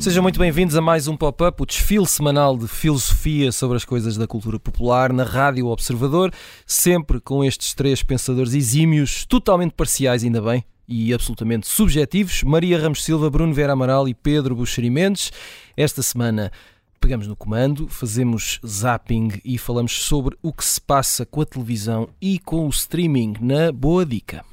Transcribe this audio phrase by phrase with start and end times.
[0.00, 4.16] Sejam muito bem-vindos a mais um pop-up, o desfile semanal de filosofia sobre as coisas
[4.16, 6.32] da cultura popular na Rádio Observador,
[6.66, 13.04] sempre com estes três pensadores exímios, totalmente parciais, ainda bem, e absolutamente subjetivos, Maria Ramos
[13.04, 15.32] Silva, Bruno Vera Amaral e Pedro Buxeri Mendes.
[15.76, 16.50] Esta semana
[17.00, 22.08] pegamos no comando, fazemos zapping e falamos sobre o que se passa com a televisão
[22.20, 24.44] e com o streaming na Boa Dica.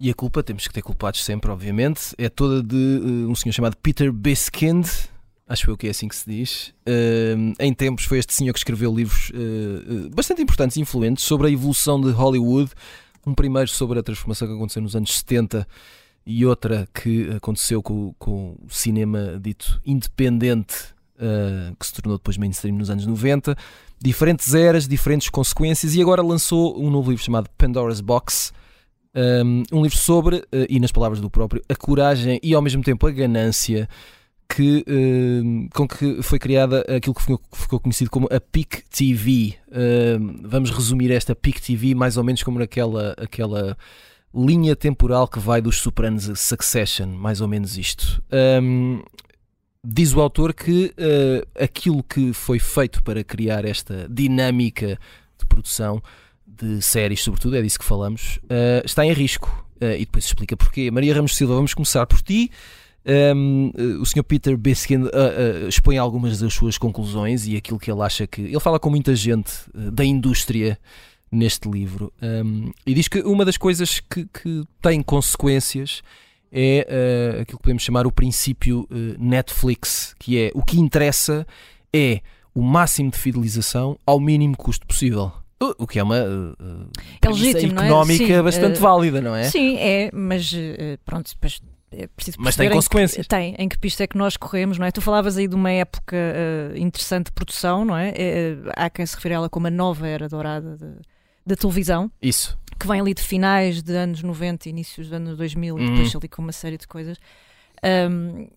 [0.00, 3.52] E a culpa, temos que ter culpados sempre, obviamente, é toda de uh, um senhor
[3.52, 4.84] chamado Peter Biskind,
[5.46, 6.74] acho eu que é assim que se diz.
[6.88, 11.46] Uh, em tempos foi este senhor que escreveu livros uh, bastante importantes e influentes sobre
[11.46, 12.72] a evolução de Hollywood.
[13.26, 15.66] Um primeiro sobre a transformação que aconteceu nos anos 70
[16.24, 20.94] e outra que aconteceu com, com o cinema dito independente,
[21.78, 23.56] que se tornou depois mainstream nos anos 90.
[24.00, 28.52] Diferentes eras, diferentes consequências, e agora lançou um novo livro chamado Pandora's Box
[29.14, 33.06] um, livro sobre, uh, e nas palavras do próprio, a coragem e ao mesmo tempo
[33.06, 33.88] a ganância
[34.54, 39.54] que, uh, com que foi criada aquilo que ficou, conhecido como a PIC TV.
[39.68, 43.76] Uh, vamos resumir esta PIC TV mais ou menos como naquela aquela
[44.34, 48.22] linha temporal que vai dos Sopranos a Succession, mais ou menos isto.
[48.62, 49.02] Um,
[49.84, 54.98] diz o autor que uh, aquilo que foi feito para criar esta dinâmica
[55.38, 56.02] de produção
[56.46, 59.66] de séries, sobretudo, é disso que falamos, uh, está em risco.
[59.80, 60.90] Uh, e depois explica porquê.
[60.90, 62.50] Maria Ramos Silva, vamos começar por ti.
[63.04, 64.22] Um, ehm, o Sr.
[64.22, 68.42] Peter Biskin uh, uh, expõe algumas das suas conclusões e aquilo que ele acha que.
[68.42, 70.78] Ele fala com muita gente uh, da indústria
[71.30, 76.02] neste livro um, e diz que uma das coisas que, que tem consequências
[76.52, 78.86] é aquilo que podemos chamar o princípio
[79.18, 81.46] Netflix, que é o que interessa
[81.90, 82.20] é
[82.54, 85.32] o máximo de fidelização ao mínimo custo possível.
[85.78, 86.90] O que é uma uh,
[87.22, 88.36] é legítimo, económica é?
[88.36, 89.44] Sim, bastante válida, não é?
[89.44, 90.52] Sim, é, mas
[91.06, 91.62] pronto, depois
[91.92, 93.26] é preciso Mas tem consequências.
[93.26, 94.90] Que, tem, em que pista é que nós corremos, não é?
[94.90, 98.12] Tu falavas aí de uma época uh, interessante de produção, não é?
[98.16, 98.56] é?
[98.76, 100.76] há quem se refere a ela como a nova era dourada
[101.46, 102.10] da televisão.
[102.20, 102.58] Isso.
[102.78, 106.20] Que vem ali de finais de anos 90, inícios dos anos 2000 e depois uhum.
[106.20, 107.18] ali com uma série de coisas.
[107.84, 108.48] Um,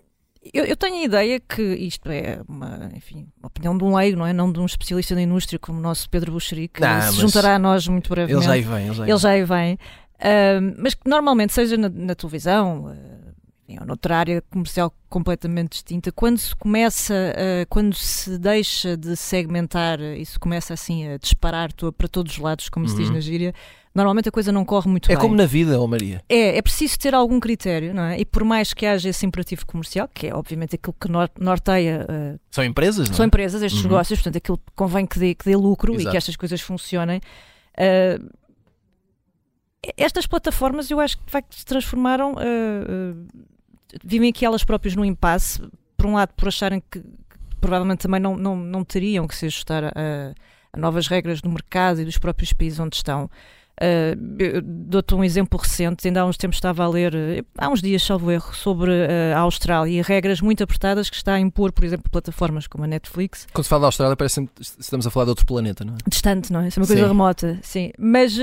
[0.53, 4.17] eu, eu, tenho a ideia que isto é uma, enfim, uma opinião de um leigo,
[4.17, 4.31] não é?
[4.31, 7.56] Não de um especialista da indústria como o nosso Pedro Buxeri, que não, se juntará
[7.56, 8.38] a nós muito brevemente.
[8.38, 8.85] Ele já aí vem.
[8.85, 9.73] Ele já aí ele já aí vem.
[10.16, 13.24] Uh, mas que normalmente, seja na, na televisão, uh,
[13.79, 19.99] ou noutra área comercial completamente distinta, quando se começa, uh, quando se deixa de segmentar
[19.99, 22.91] e se começa assim a disparar para todos os lados, como uhum.
[22.91, 23.15] se diz uhum.
[23.15, 23.53] na gíria,
[23.93, 25.17] normalmente a coisa não corre muito é bem.
[25.17, 26.21] É como na vida, oh Maria.
[26.29, 28.19] É, é preciso ter algum critério, não é?
[28.19, 31.07] E por mais que haja esse imperativo comercial, que é obviamente aquilo que
[31.41, 32.05] norteia.
[32.07, 33.27] Uh, são empresas, não São é?
[33.27, 33.89] empresas, estes uhum.
[33.89, 36.07] negócios, portanto, aquilo convém que dê, que dê lucro Exato.
[36.07, 37.19] e que estas coisas funcionem.
[37.77, 38.29] Uh,
[39.97, 42.33] estas plataformas eu acho que de facto se transformaram.
[42.33, 43.54] Uh,
[44.03, 45.61] vivem aqui elas próprias num impasse,
[45.95, 47.03] por um lado, por acharem que,
[47.59, 49.91] provavelmente também não, não, não teriam que se ajustar a,
[50.73, 53.29] a novas regras do mercado e dos próprios países onde estão.
[53.81, 57.81] Uh, Dou-te um exemplo recente, ainda há uns tempos estava a ler, uh, há uns
[57.81, 61.73] dias, salvo erro, sobre uh, a Austrália e regras muito apertadas que está a impor,
[61.73, 63.45] por exemplo, plataformas como a Netflix.
[63.51, 65.97] Quando se fala da Austrália, parece que estamos a falar de outro planeta, não é?
[66.07, 66.69] Distante, não é?
[66.69, 67.07] Isso é uma coisa sim.
[67.07, 67.91] remota, sim.
[67.99, 68.37] Mas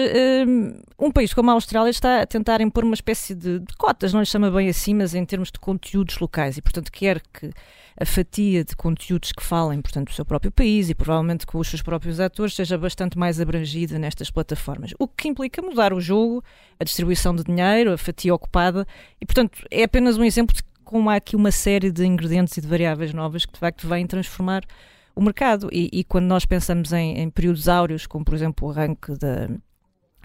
[0.98, 4.20] um país como a Austrália está a tentar impor uma espécie de, de cotas, não
[4.20, 7.50] lhe chama bem assim, mas em termos de conteúdos locais e, portanto, quer que
[7.98, 11.68] a fatia de conteúdos que falem, portanto, do seu próprio país e provavelmente com os
[11.68, 14.92] seus próprios atores seja bastante mais abrangida nestas plataformas.
[14.98, 16.42] O que implica mudar o jogo,
[16.78, 18.86] a distribuição de dinheiro, a fatia ocupada
[19.20, 22.60] e, portanto, é apenas um exemplo de como há aqui uma série de ingredientes e
[22.60, 24.62] de variáveis novas que de facto vêm transformar
[25.14, 25.68] o mercado.
[25.72, 29.48] E, e quando nós pensamos em, em, períodos áureos, como por exemplo o arranque da,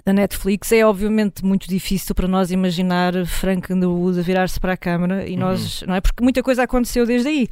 [0.07, 4.77] da Netflix, é obviamente muito difícil para nós imaginar Frank Underwood a virar-se para a
[4.77, 5.39] câmara e uhum.
[5.39, 5.99] nós, não é?
[5.99, 7.49] Porque muita coisa aconteceu desde aí.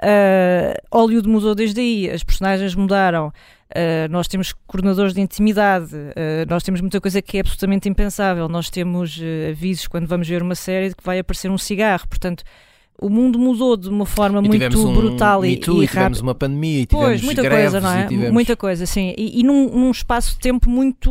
[0.00, 3.32] Uh, Hollywood mudou desde aí, as personagens mudaram, uh,
[4.10, 8.70] nós temos coordenadores de intimidade, uh, nós temos muita coisa que é absolutamente impensável, nós
[8.70, 9.20] temos
[9.50, 12.44] avisos quando vamos ver uma série de que vai aparecer um cigarro, portanto
[13.00, 16.34] o mundo mudou de uma forma e muito um brutal e, e, e tivemos uma
[16.34, 18.06] pandemia e tivemos pois, muita greves, coisa, não é?
[18.06, 18.32] Tivemos...
[18.32, 19.14] Muita coisa, sim.
[19.16, 21.10] E, e num, num, espaço de tempo muito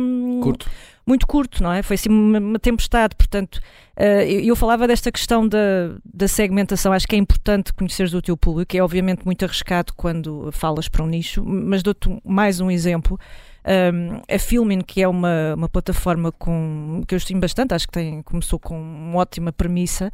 [0.00, 0.70] um, curto.
[1.06, 1.82] Muito curto, não é?
[1.82, 3.56] Foi assim uma, uma tempestade, portanto,
[3.98, 5.58] uh, eu, eu, falava desta questão da,
[6.04, 10.50] da segmentação, acho que é importante conheceres o teu público, é obviamente muito arriscado quando
[10.52, 13.18] falas para um nicho, mas dou-te mais um exemplo.
[13.64, 17.92] Um, a Filmin, que é uma, uma plataforma com, que eu estimo bastante, acho que
[17.92, 20.10] tem, começou com uma ótima premissa,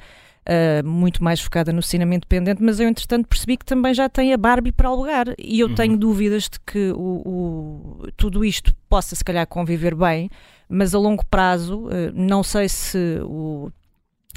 [0.48, 4.32] uh, muito mais focada no cinema independente, mas eu entretanto percebi que também já tem
[4.32, 5.74] a Barbie para alugar e eu uhum.
[5.74, 10.30] tenho dúvidas de que o, o, tudo isto possa se calhar conviver bem,
[10.68, 13.70] mas a longo prazo, uh, não sei se o,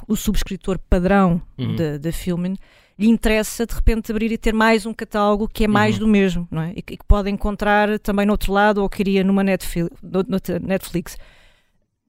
[0.07, 1.75] o subscritor padrão uhum.
[1.75, 2.55] da, da Filmin
[2.97, 5.99] lhe interessa de repente abrir e ter mais um catálogo que é mais uhum.
[5.99, 6.73] do mesmo, não é?
[6.75, 11.15] E que, e que pode encontrar também no outro lado ou queria numa Netflix.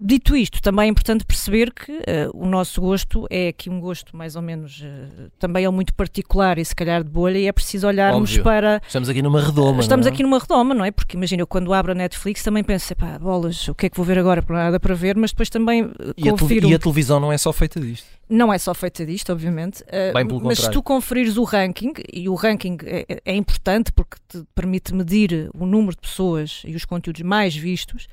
[0.01, 4.17] Dito isto, também é importante perceber que uh, o nosso gosto é aqui um gosto
[4.17, 7.53] mais ou menos uh, também é muito particular e se calhar de bolha e é
[7.53, 8.45] preciso olharmos Óbvio.
[8.45, 8.81] para...
[8.87, 10.11] Estamos aqui numa redoma, Estamos é?
[10.11, 10.93] aqui numa redoma, não é?
[10.93, 13.97] Porque imagina, eu quando abro a Netflix também penso, pá, bolas, o que é que
[13.97, 14.41] vou ver agora?
[14.41, 16.69] Para nada para ver, mas depois também uh, e confiro...
[16.69, 18.07] A e a televisão não é só feita disto?
[18.31, 22.29] Não é só feita disto, obviamente, Bem pelo mas se tu conferires o ranking, e
[22.29, 26.85] o ranking é, é importante porque te permite medir o número de pessoas e os
[26.85, 28.07] conteúdos mais vistos,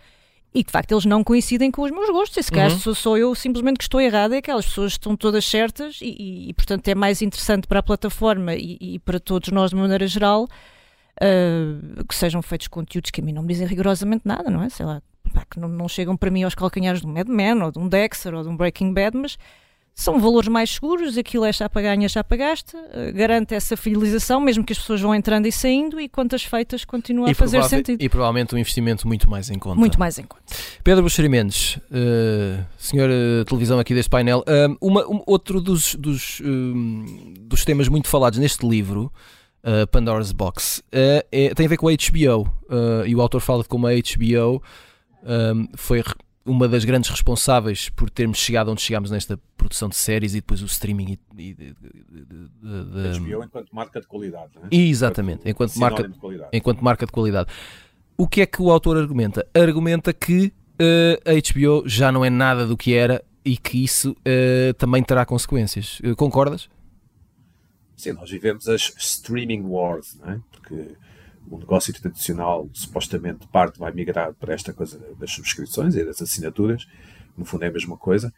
[0.55, 2.37] e de facto eles não coincidem com os meus gostos.
[2.37, 2.95] E se calhar uhum.
[2.95, 6.49] sou, eu simplesmente que estou errada, é que aquelas pessoas estão todas certas e, e,
[6.49, 10.07] e, portanto é mais interessante para a plataforma e, e para todos nós de maneira
[10.07, 14.63] geral uh, que sejam feitos conteúdos que a mim não me dizem rigorosamente nada, não
[14.63, 14.69] é?
[14.69, 15.01] Sei lá,
[15.51, 17.89] que não, não chegam para mim aos calcanhares de um Mad Men ou de um
[17.89, 19.37] Dexter ou de um Breaking Bad, mas
[19.95, 24.61] são valores mais seguros, aquilo é chapa ganha, chapa gasta, uh, garante essa fidelização, mesmo
[24.61, 28.03] que as pessoas vão entrando e saindo, e quantas feitas continua e a fazer sentido.
[28.03, 29.79] E provavelmente um investimento muito mais em conta.
[29.79, 30.43] Muito mais em conta.
[30.83, 35.95] Pedro Buxeri Mendes, uh, senhor uh, televisão aqui deste painel, uh, uma, um, outro dos,
[35.95, 36.41] dos,
[37.39, 39.11] dos temas muito falados neste livro,
[39.91, 41.25] Pandora's Box, é,
[41.55, 42.51] tem a ver com a HBO,
[43.07, 44.61] e o autor fala de como a HBO
[45.75, 46.03] foi
[46.45, 50.61] uma das grandes responsáveis por termos chegado onde chegámos nesta produção de séries e depois
[50.61, 54.75] o streaming e, e de, de, de, HBO enquanto marca de qualidade é?
[54.75, 56.15] exatamente, enquanto marca, de
[56.53, 57.49] enquanto marca de qualidade
[58.17, 59.45] o que é que o autor argumenta?
[59.53, 64.11] argumenta que uh, a HBO já não é nada do que era e que isso
[64.11, 66.69] uh, também terá consequências uh, concordas?
[67.97, 70.41] Sim, nós vivemos as streaming wars, não é?
[70.51, 70.95] porque
[71.49, 76.87] o negócio tradicional supostamente parte vai migrar para esta coisa das subscrições e das assinaturas,
[77.37, 78.33] no fundo é a mesma coisa.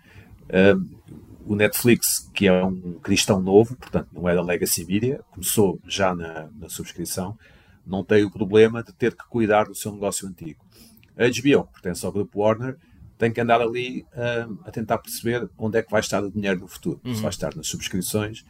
[0.54, 0.98] Um,
[1.46, 6.14] o Netflix, que é um cristão novo, portanto não é da Legacy Media, começou já
[6.14, 7.38] na, na subscrição,
[7.86, 10.60] não tem o problema de ter que cuidar do seu negócio antigo.
[11.18, 12.78] A HBO, que pertence ao grupo Warner,
[13.18, 14.06] tem que andar ali
[14.66, 17.02] a tentar perceber onde é que vai estar o dinheiro no futuro.
[17.04, 17.16] Uhum.
[17.16, 18.46] Se vai estar nas subscrições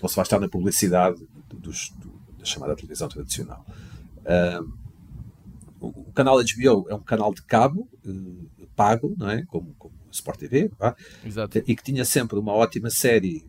[0.00, 1.18] ou se vai estar na publicidade
[1.52, 3.66] dos, do, da chamada televisão tradicional.
[4.28, 4.78] Uh,
[5.80, 9.44] o canal HBO é um canal de cabo uh, pago, não é?
[9.46, 10.70] Como, como Sport TV,
[11.24, 11.58] Exato.
[11.58, 13.44] e que tinha sempre uma ótima série,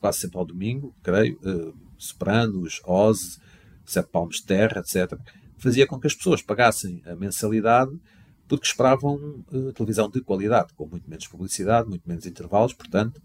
[0.00, 3.40] quase sempre ao domingo, creio, uh, Sopranos, Oz,
[3.84, 5.18] Sete Palmos de Terra, etc.
[5.56, 7.98] Fazia com que as pessoas pagassem a mensalidade
[8.46, 13.20] porque esperavam uh, televisão de qualidade, com muito menos publicidade, muito menos intervalos, portanto,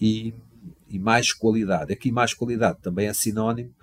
[0.00, 0.34] e,
[0.88, 1.92] e mais qualidade.
[1.92, 3.74] Aqui mais qualidade também é sinónimo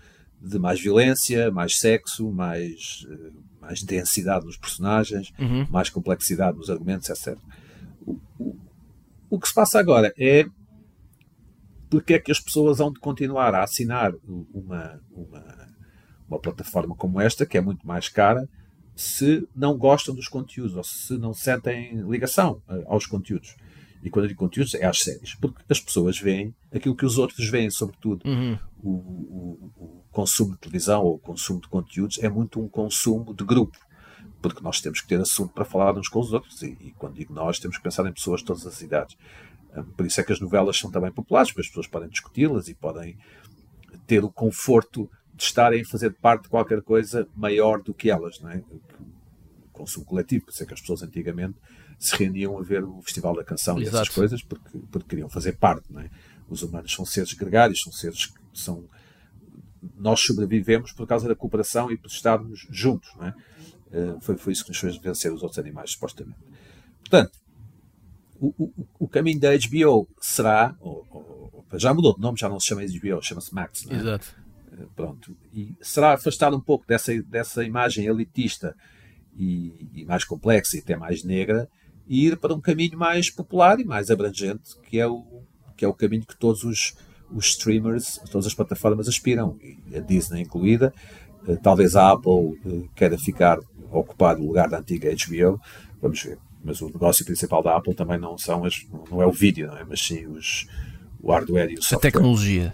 [0.43, 3.31] de mais violência, mais sexo, mais, eh,
[3.61, 5.65] mais densidade nos personagens, uhum.
[5.69, 7.37] mais complexidade nos argumentos, etc.
[8.05, 8.55] O, o,
[9.29, 10.45] o, que se passa agora é
[11.89, 14.11] porque é que as pessoas vão de continuar a assinar
[14.53, 15.67] uma, uma,
[16.27, 18.49] uma plataforma como esta, que é muito mais cara,
[18.95, 23.55] se não gostam dos conteúdos ou se não sentem ligação eh, aos conteúdos.
[24.03, 25.35] E quando eu digo conteúdos, é às séries.
[25.35, 28.27] Porque as pessoas veem aquilo que os outros veem, sobretudo.
[28.27, 28.59] Uhum.
[28.83, 33.33] O, o, o, consumo de televisão ou o consumo de conteúdos é muito um consumo
[33.33, 33.77] de grupo.
[34.41, 36.61] Porque nós temos que ter assunto para falar uns com os outros.
[36.61, 39.17] E, e quando digo nós, temos que pensar em pessoas de todas as idades.
[39.75, 42.67] Um, por isso é que as novelas são também populares, porque as pessoas podem discuti-las
[42.67, 43.17] e podem
[44.05, 48.41] ter o conforto de estarem a fazer parte de qualquer coisa maior do que elas.
[48.41, 48.57] Não é?
[48.69, 48.81] O
[49.71, 50.45] consumo coletivo.
[50.45, 51.57] Por isso é que as pessoas antigamente
[52.05, 53.95] se reuniam a ver o Festival da Canção Exato.
[53.95, 55.91] e essas coisas porque, porque queriam fazer parte.
[55.91, 56.09] Não é?
[56.49, 58.83] Os humanos são seres gregários, são seres que são.
[59.97, 63.09] Nós sobrevivemos por causa da cooperação e por estarmos juntos.
[63.15, 63.35] Não é?
[63.91, 66.39] Uh, foi, foi isso que nos fez vencer os outros animais, supostamente.
[66.99, 67.37] Portanto,
[68.39, 70.75] o, o, o caminho da HBO será.
[70.79, 73.85] Ou, ou, já mudou de nome, já não se chama HBO, chama-se Max.
[73.89, 73.95] É?
[73.95, 74.35] Exato.
[74.73, 75.37] Uh, pronto.
[75.53, 78.75] E será afastar um pouco dessa, dessa imagem elitista
[79.37, 81.69] e, e mais complexa e até mais negra
[82.07, 85.23] e ir para um caminho mais popular e mais abrangente, que é o,
[85.75, 86.95] que é o caminho que todos os,
[87.31, 89.57] os streamers, todas as plataformas aspiram,
[89.95, 90.93] a Disney incluída.
[91.47, 93.59] Uh, talvez a Apple uh, queira ficar
[93.91, 95.59] ocupar o lugar da antiga HBO,
[96.01, 96.37] vamos ver.
[96.63, 99.77] Mas o negócio principal da Apple também não são as, não é o vídeo, não
[99.77, 99.83] é?
[99.83, 100.67] mas sim os,
[101.21, 101.97] o hardware e o software.
[101.97, 102.73] A tecnologia.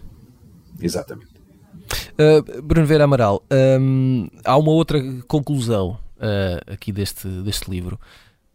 [0.80, 1.40] Exatamente.
[2.14, 3.44] Uh, Bruno Vera Amaral,
[3.82, 8.00] um, há uma outra conclusão uh, aqui deste, deste livro.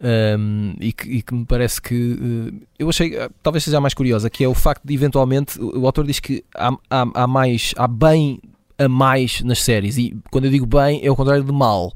[0.06, 3.94] Um, e, que, e, que, me parece que uh, eu achei talvez seja a mais
[3.94, 7.72] curiosa que é o facto de eventualmente o, autor diz que há, há, há, mais
[7.74, 8.38] há bem
[8.76, 11.90] a mais nas séries e quando eu digo bem é o contrário de mal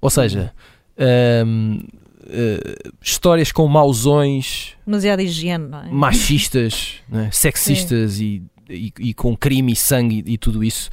[0.00, 0.52] ou seja
[1.44, 1.80] um,
[2.22, 5.90] uh, histórias com mausões demasiada higiene não é?
[5.90, 7.32] machistas é?
[7.32, 10.88] sexistas e, e, e, com crime e sangue e, e tudo isso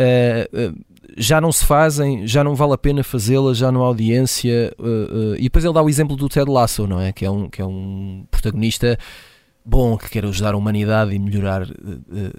[0.00, 0.84] uh,
[1.16, 4.72] já não se fazem, já não vale a pena fazê-las, já não há audiência.
[4.78, 7.12] Uh, e depois ele dá o exemplo do Ted Lasso, não é?
[7.12, 8.98] Que é um, que é um protagonista
[9.64, 11.66] bom que quer ajudar a humanidade e melhorar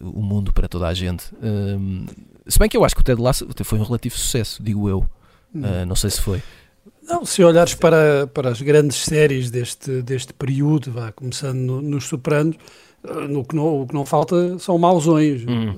[0.02, 1.26] o mundo para toda a gente.
[1.42, 2.06] Ehm,
[2.48, 5.06] se bem que eu acho que o Ted Lasso foi um relativo sucesso, digo eu.
[5.54, 5.86] Hum.
[5.86, 6.42] não sei se foi.
[7.04, 12.06] Não, se olhares para, para as grandes séries deste, deste período, vá, começando no, nos
[12.06, 12.56] Sopranos,
[13.30, 15.74] no que não, o que não falta são mausões hum.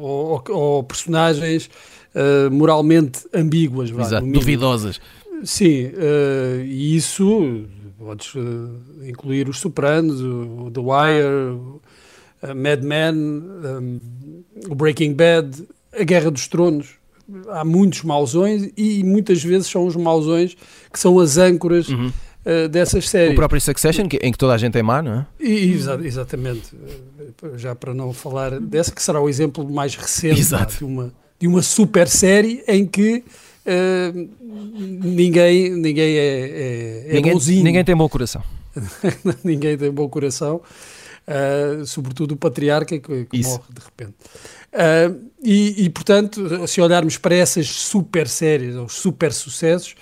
[0.00, 1.70] ou, ou, ou personagens
[2.14, 5.00] uh, moralmente ambíguas, Exato, duvidosas.
[5.44, 7.64] Sim, uh, e isso
[7.98, 8.70] podes uh,
[9.06, 14.00] incluir os Sopranos, o, The Wire, Mad Men, um,
[14.68, 15.66] o Breaking Bad,
[15.98, 16.88] a Guerra dos Tronos.
[17.48, 20.56] Há muitos mausões e muitas vezes são os mausões
[20.92, 22.12] que são as âncoras uhum.
[22.46, 23.32] Uh, dessas séries.
[23.32, 25.26] O próprio Succession, em que toda a gente é má, não é?
[25.40, 26.70] E, exa exatamente.
[27.56, 30.42] Já para não falar dessa, que será o exemplo mais recente
[30.78, 33.22] de uma de uma super série em que
[33.66, 37.64] uh, ninguém, ninguém é, é, é ninguém, bonzinho.
[37.64, 38.42] Ninguém tem bom coração.
[39.44, 40.60] ninguém tem bom coração,
[41.26, 44.14] uh, sobretudo o patriarca que, que morre de repente.
[44.72, 49.94] Uh, e, e, portanto, se olharmos para essas super séries, ou super sucessos,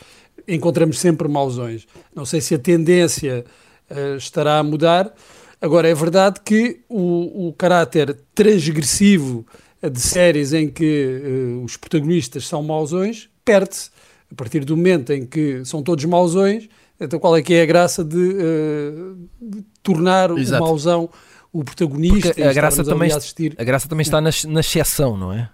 [0.47, 1.87] encontramos sempre mausões.
[2.15, 3.45] Não sei se a tendência
[3.91, 5.13] uh, estará a mudar.
[5.61, 9.47] Agora, é verdade que o, o caráter transgressivo
[9.83, 11.21] de séries em que
[11.57, 13.91] uh, os protagonistas são mausões, perde-se.
[14.31, 17.67] A partir do momento em que são todos mausões, então qual é que é a
[17.67, 20.63] graça de, uh, de tornar Exato.
[20.63, 21.11] o mausão
[21.53, 22.29] o protagonista?
[22.29, 23.55] Porque a graça, também, assistir.
[23.57, 25.49] a graça também está na, na exceção, não é?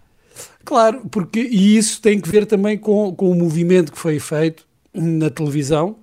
[0.65, 4.65] Claro, porque, e isso tem que ver também com, com o movimento que foi feito
[4.93, 5.97] na televisão,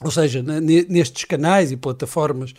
[0.00, 2.54] ou seja, na, nestes canais e plataformas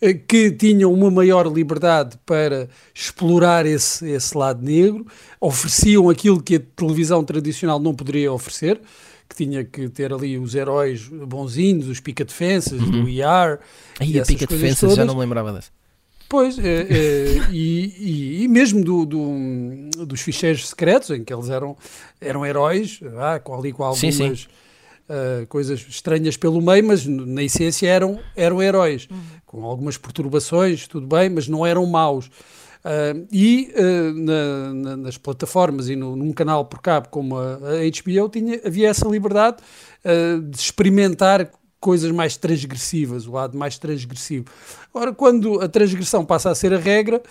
[0.00, 5.06] eh, que tinham uma maior liberdade para explorar esse, esse lado negro,
[5.40, 8.80] ofereciam aquilo que a televisão tradicional não poderia oferecer,
[9.28, 13.04] que tinha que ter ali os heróis bonzinhos, os pica-defensas, uhum.
[13.04, 13.60] do ER.
[14.00, 15.70] Aí a pica-defensas já não me lembrava dessa.
[16.28, 21.50] Pois, é, é, e, e, e, mesmo do, do, dos ficheiros secretos, em que eles
[21.50, 21.76] eram,
[22.20, 24.46] eram heróis, ah, com ali com algumas sim, sim
[25.10, 29.18] uh, coisas estranhas pelo meio, mas na essência eram, eram heróis, uhum.
[29.44, 32.30] com algumas perturbações, tudo bem, mas não eram maus.
[32.82, 37.56] Uh, e uh, na, na, nas plataformas e no, num canal por cabo como a,
[37.56, 39.58] a HBO tinha, havia essa liberdade
[40.02, 41.50] uh, de experimentar
[41.80, 44.44] coisas mais transgressivas, o lado mais transgressivo.
[44.92, 47.22] Ora, quando a transgressão passa a ser a regra,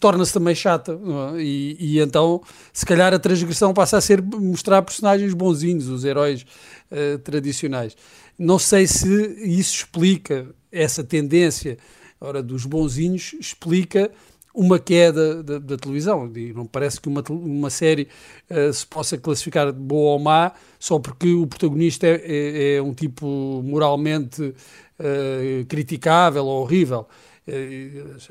[0.00, 0.92] torna-se também chata.
[1.36, 1.42] É?
[1.42, 2.40] E, e, então,
[2.72, 6.46] se calhar, a transgressão passa a ser mostrar personagens bonzinhos, os heróis
[6.90, 7.96] uh, tradicionais.
[8.38, 11.76] Não sei se isso explica essa tendência
[12.20, 14.10] ora, dos bonzinhos, explica
[14.54, 16.30] uma queda da, da televisão.
[16.34, 18.08] E não parece que uma, uma série
[18.50, 22.82] uh, se possa classificar de boa ou má só porque o protagonista é, é, é
[22.82, 27.06] um tipo moralmente uh, criticável ou horrível.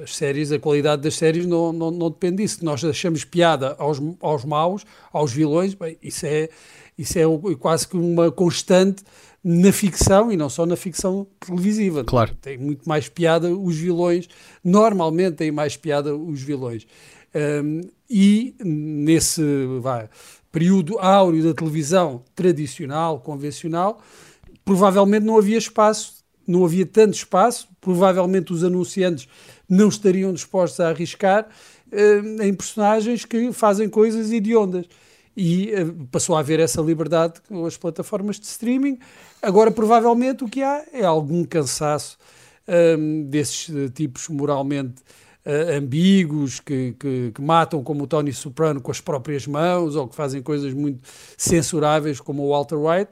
[0.02, 2.64] As séries, a qualidade das séries não, não, não depende disso.
[2.64, 6.48] Nós achamos piada aos, aos maus, aos vilões, bem, isso é,
[6.98, 7.24] isso é
[7.60, 9.04] quase que uma constante
[9.44, 12.04] na ficção e não só na ficção televisiva.
[12.04, 12.36] Claro.
[12.42, 14.28] Tem muito mais piada os vilões,
[14.64, 16.86] normalmente tem mais piada os vilões.
[17.64, 19.42] Um, e nesse
[19.80, 20.10] vai,
[20.52, 24.02] período áureo da televisão tradicional, convencional,
[24.66, 29.28] provavelmente não havia espaço, não havia tanto espaço, provavelmente os anunciantes
[29.70, 31.48] não estariam dispostos a arriscar
[31.94, 34.88] um, em personagens que fazem coisas hediondas
[35.40, 39.00] e uh, passou a haver essa liberdade com as plataformas de streaming.
[39.42, 42.18] Agora, provavelmente, o que há é algum cansaço
[42.68, 45.02] um, desses uh, tipos moralmente
[45.46, 50.10] uh, ambíguos que, que, que, matam, como o Tony Soprano, com as próprias mãos ou
[50.10, 53.12] que fazem coisas muito censuráveis, como o Walter White,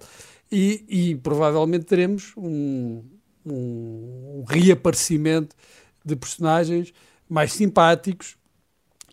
[0.51, 3.05] e, e provavelmente teremos um,
[3.45, 5.55] um, um reaparecimento
[6.03, 6.93] de personagens
[7.29, 8.35] mais simpáticos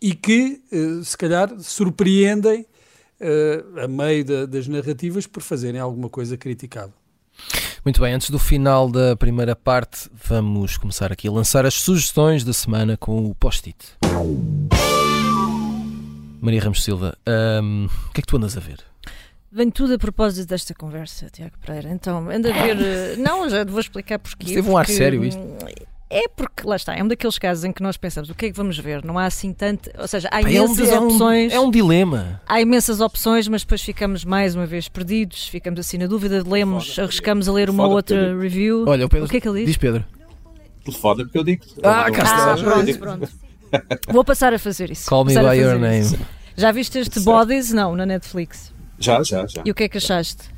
[0.01, 0.61] e que,
[1.03, 2.65] se calhar, surpreendem
[3.21, 6.93] uh, a meio da, das narrativas por fazerem alguma coisa criticável.
[7.83, 12.43] Muito bem, antes do final da primeira parte, vamos começar aqui a lançar as sugestões
[12.43, 13.77] da semana com o post-it.
[16.41, 17.17] Maria Ramos Silva,
[17.61, 18.79] um, o que é que tu andas a ver?
[19.51, 21.89] Vem tudo a propósito desta conversa, Tiago Pereira.
[21.89, 22.77] Então, anda a ver.
[22.77, 24.53] Eh, não, já vou explicar porquê.
[24.53, 25.41] Teve um ar sério isto.
[26.15, 28.49] É porque, lá está, é um daqueles casos em que nós pensamos o que é
[28.49, 29.03] que vamos ver?
[29.03, 29.91] Não há assim tanto.
[29.99, 31.51] Ou seja, há imensas é um, opções.
[31.51, 32.41] É um, é um dilema.
[32.47, 36.97] Há imensas opções, mas depois ficamos mais uma vez perdidos, ficamos assim na dúvida, lemos,
[36.97, 38.85] arriscamos a ler uma outra review.
[38.87, 39.67] Olha, o, Pedro, o que é que ele diz?
[39.67, 40.05] Diz Pedro.
[40.85, 41.65] Telefona porque eu digo.
[41.83, 42.53] Ah, cá está.
[42.53, 43.29] Ah, pronto, pronto.
[44.07, 45.09] Vou passar a fazer isso.
[45.09, 45.99] Call me by your name.
[45.99, 46.17] Isso.
[46.55, 47.73] Já viste este Bodies?
[47.73, 48.73] Não, na Netflix.
[48.97, 49.63] Já, já, já.
[49.65, 50.54] E o que é que achaste?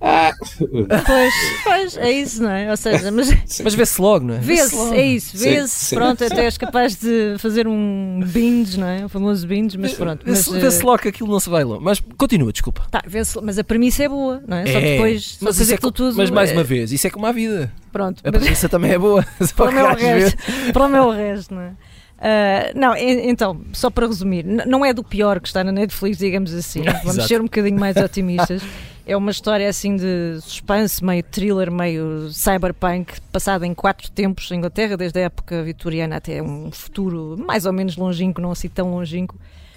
[0.00, 0.32] Ah.
[0.58, 1.34] Pois,
[1.64, 2.70] pois, é isso, não é?
[2.70, 3.30] Ou seja, mas,
[3.62, 4.38] mas vê-se logo, não é?
[4.38, 6.32] Vê-se, é isso, vê-se, pronto, sim.
[6.32, 9.04] até és capaz de fazer um binge, não é?
[9.04, 10.24] O famoso binge, mas pronto.
[10.24, 11.82] Vê-se vê logo que aquilo não se vai longe.
[11.82, 12.86] Mas continua, desculpa.
[12.90, 13.02] Tá,
[13.42, 14.62] mas a premissa é boa, não é?
[14.62, 16.52] é Só depois, mas, isso é tudo, mas mais é...
[16.52, 17.72] uma vez, isso é como a vida.
[17.92, 18.22] Pronto.
[18.24, 19.26] A premissa também é boa.
[19.56, 20.38] Para o meu resto,
[20.72, 21.72] para o meu resto, não é?
[22.16, 26.52] Uh, não, então, só para resumir, não é do pior que está na Netflix, digamos
[26.52, 26.82] assim.
[27.04, 28.62] Vamos ser um bocadinho mais otimistas.
[29.06, 34.56] É uma história assim de suspense, meio thriller, meio cyberpunk, passada em quatro tempos em
[34.56, 38.90] Inglaterra, desde a época vitoriana até um futuro mais ou menos longínquo, não assim tão
[38.90, 39.36] longínquo.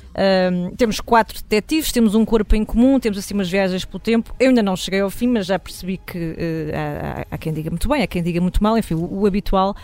[0.10, 4.34] Uh, temos quatro detetives, temos um corpo em comum, temos assim umas viagens pelo tempo.
[4.40, 7.70] Eu ainda não cheguei ao fim, mas já percebi que uh, há, há, quem diga
[7.70, 9.76] muito bem, há quem diga muito mal, enfim, o, o habitual.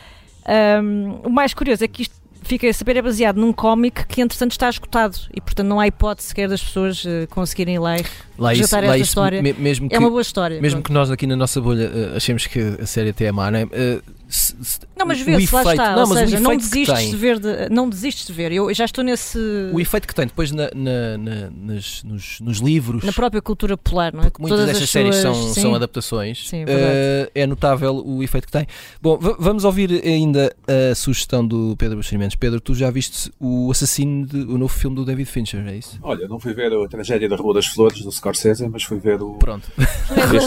[0.84, 4.22] Um, o mais curioso é que isto fiquei a saber, é baseado num cómic que
[4.22, 8.06] entretanto está escutado e portanto não há hipótese sequer das pessoas uh, conseguirem ler
[8.38, 9.42] lá isso, esta história.
[9.42, 10.62] Me, mesmo é que, uma boa história.
[10.62, 10.88] Mesmo pronto.
[10.88, 13.60] que nós aqui na nossa bolha uh, achemos que a série até é má, não
[13.60, 13.64] é?
[13.64, 15.96] Uh, se, se, não, mas vê-se, lá está.
[15.96, 18.52] Não, ou seja, não desistes, de ver de, não desistes de ver.
[18.52, 19.38] Eu já estou nesse.
[19.72, 23.04] O efeito que tem depois na, na, na nas, nos, nos, livros.
[23.04, 24.24] Na própria cultura polar, não é?
[24.30, 26.50] Porque muitas destas séries são, são adaptações.
[26.50, 28.68] Sim, é, uh, é notável o efeito que tem.
[29.02, 32.36] Bom, vamos ouvir ainda a sugestão do Pedro Buxerimentos.
[32.36, 36.00] Pedro, tu já viste o Assassino, de, o novo filme do David Fincher, é isso?
[36.02, 39.22] Olha, não fui ver a tragédia da Rua das Flores do Scorsese, mas fui ver
[39.22, 39.34] o.
[39.34, 39.72] Pronto.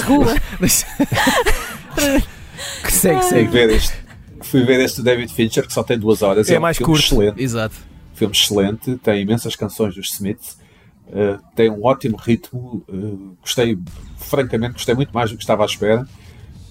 [0.07, 0.35] Rua.
[2.89, 3.51] segue, segue.
[3.51, 4.09] ver isto
[4.41, 6.49] fui ver este David Fincher, que só tem duas horas.
[6.49, 7.05] É, é um mais curto.
[7.05, 7.43] Excelente.
[7.43, 7.77] Exato.
[8.15, 10.59] Filme excelente, tem imensas canções dos Smiths,
[11.07, 12.85] uh, tem um ótimo ritmo.
[12.89, 13.79] Uh, gostei,
[14.17, 16.07] francamente, gostei muito mais do que estava à espera.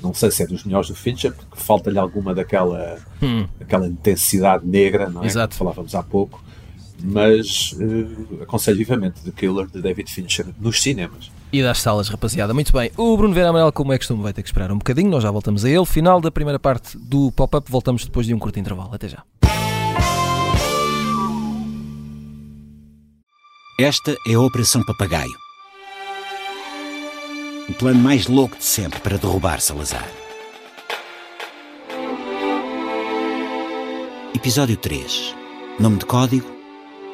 [0.03, 3.47] Não sei se é dos melhores do Fincher, porque falta-lhe alguma daquela, hum.
[3.57, 5.25] daquela intensidade negra, não é?
[5.25, 5.53] Exato.
[5.53, 6.43] Que falávamos há pouco.
[7.01, 11.31] Mas uh, aconselho vivamente The Killer de David Fincher nos cinemas.
[11.51, 12.53] E das salas, rapaziada.
[12.53, 12.91] Muito bem.
[12.97, 15.10] O Bruno Vera Amarelo, como é costume, vai ter que esperar um bocadinho.
[15.10, 15.86] Nós já voltamos a ele.
[15.86, 17.71] Final da primeira parte do pop-up.
[17.71, 18.93] Voltamos depois de um curto intervalo.
[18.93, 19.23] Até já.
[23.79, 25.38] Esta é a Operação Papagaio.
[27.69, 30.07] O plano mais louco de sempre para derrubar Salazar.
[34.36, 35.36] Episódio 3.
[35.79, 36.49] Nome de código: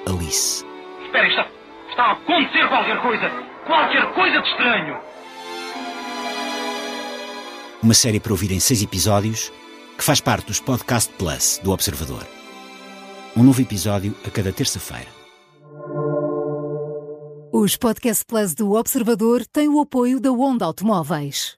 [0.08, 0.66] Alice.
[1.06, 1.48] Espera, está,
[1.90, 3.53] está a acontecer qualquer coisa!
[3.66, 5.00] Qualquer coisa de estranho!
[7.82, 9.52] Uma série para ouvir em seis episódios
[9.98, 12.26] que faz parte dos Podcast Plus do Observador.
[13.38, 15.08] Um novo episódio a cada terça-feira.
[17.54, 21.58] Os Podcast Plus do Observador têm o apoio da Onda Automóveis.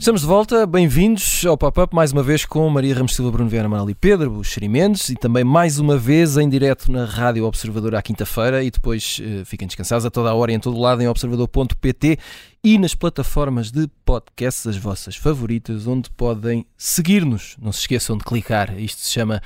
[0.00, 3.66] Estamos de volta, bem-vindos ao Pop-Up, mais uma vez com Maria Ramos Silva, Bruno Vieira
[3.66, 7.94] Amaral e Pedro Buxeri Mendes e também mais uma vez em direto na Rádio Observador
[7.94, 11.02] à quinta-feira e depois uh, fiquem descansados a toda a hora e em todo lado
[11.02, 12.18] em observador.pt
[12.64, 17.58] e nas plataformas de podcasts, as vossas favoritas, onde podem seguir-nos.
[17.60, 19.42] Não se esqueçam de clicar, isto se chama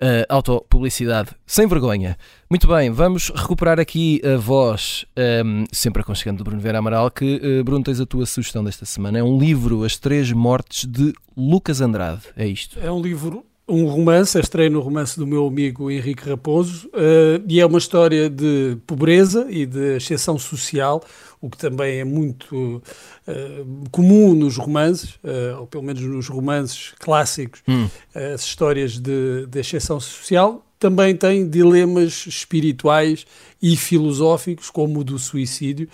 [0.00, 2.16] uh, autopublicidade sem vergonha.
[2.48, 7.10] Muito bem, vamos recuperar aqui a voz, um, ehm, sempre aconchegando do Bruno Vera Amaral,
[7.10, 9.18] que, uh, Bruno, tens a tua sugestão desta semana.
[9.18, 12.22] É um livro, As Três Mortes, de Lucas Andrade.
[12.36, 12.78] É isto?
[12.80, 17.42] É um livro um romance, a estreia no romance do meu amigo Henrique Raposo, uh,
[17.48, 21.02] e é uma história de pobreza e de exceção social,
[21.40, 22.82] o que também é muito
[23.26, 27.88] uh, comum nos romances, uh, ou pelo menos nos romances clássicos, hum.
[28.34, 30.66] as histórias de, de exceção social.
[30.78, 33.26] Também tem dilemas espirituais
[33.62, 35.86] e filosóficos, como o do suicídio,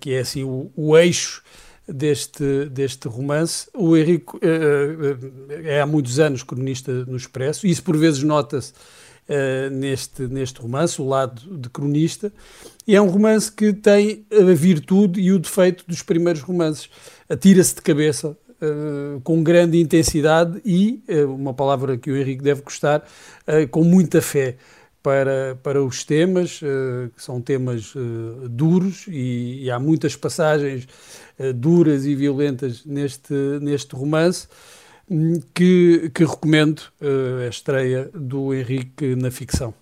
[0.00, 1.42] que é assim o, o eixo
[1.92, 3.68] deste, deste romance.
[3.74, 9.70] O Henrique uh, é há muitos anos cronista no Expresso, isso por vezes nota-se uh,
[9.70, 12.32] neste, neste romance, o lado de cronista,
[12.86, 16.88] e é um romance que tem a virtude e o defeito dos primeiros romances.
[17.28, 22.62] Atira-se de cabeça Uh, com grande intensidade e, uh, uma palavra que o Henrique deve
[22.62, 23.04] gostar,
[23.72, 24.56] com muita fé
[25.02, 27.92] para, para os temas, que são temas
[28.48, 30.86] duros e, e, há muitas passagens
[31.38, 34.46] uh, duras e violentas neste, neste romance,
[35.10, 36.82] hum, que, que recomendo
[37.44, 39.74] a estreia do Henrique na ficção.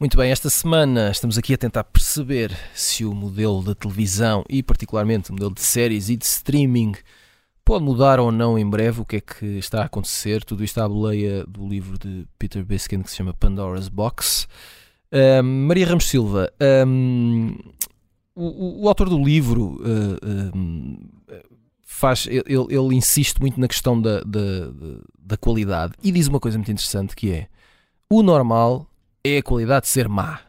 [0.00, 4.62] Muito bem, esta semana estamos aqui a tentar perceber se o modelo de televisão e,
[4.62, 6.92] particularmente, o modelo de séries e de streaming
[7.68, 9.02] pode mudar ou não em breve.
[9.02, 10.42] O que é que está a acontecer?
[10.42, 14.48] Tudo isto à boleia do livro de Peter Biskin que se chama Pandora's Box.
[15.12, 16.50] Um, Maria Ramos Silva,
[16.86, 17.54] um,
[18.34, 20.98] o, o, autor do livro uh, um,
[21.82, 24.70] faz, ele, ele, insiste muito na questão da, da,
[25.18, 27.48] da, qualidade e diz uma coisa muito interessante que é
[28.10, 28.86] o normal
[29.24, 30.40] é a qualidade de ser má.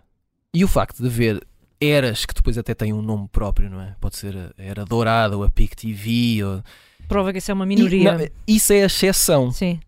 [0.54, 1.46] E o facto de haver
[1.80, 3.96] eras que depois até têm um nome próprio, não é?
[4.00, 6.44] Pode ser a era dourada ou a PIC TV.
[6.44, 6.64] Ou...
[7.10, 8.02] Prova que isso é uma minoria.
[8.02, 9.52] E, não, isso é a exceção.
[9.52, 9.80] Sim.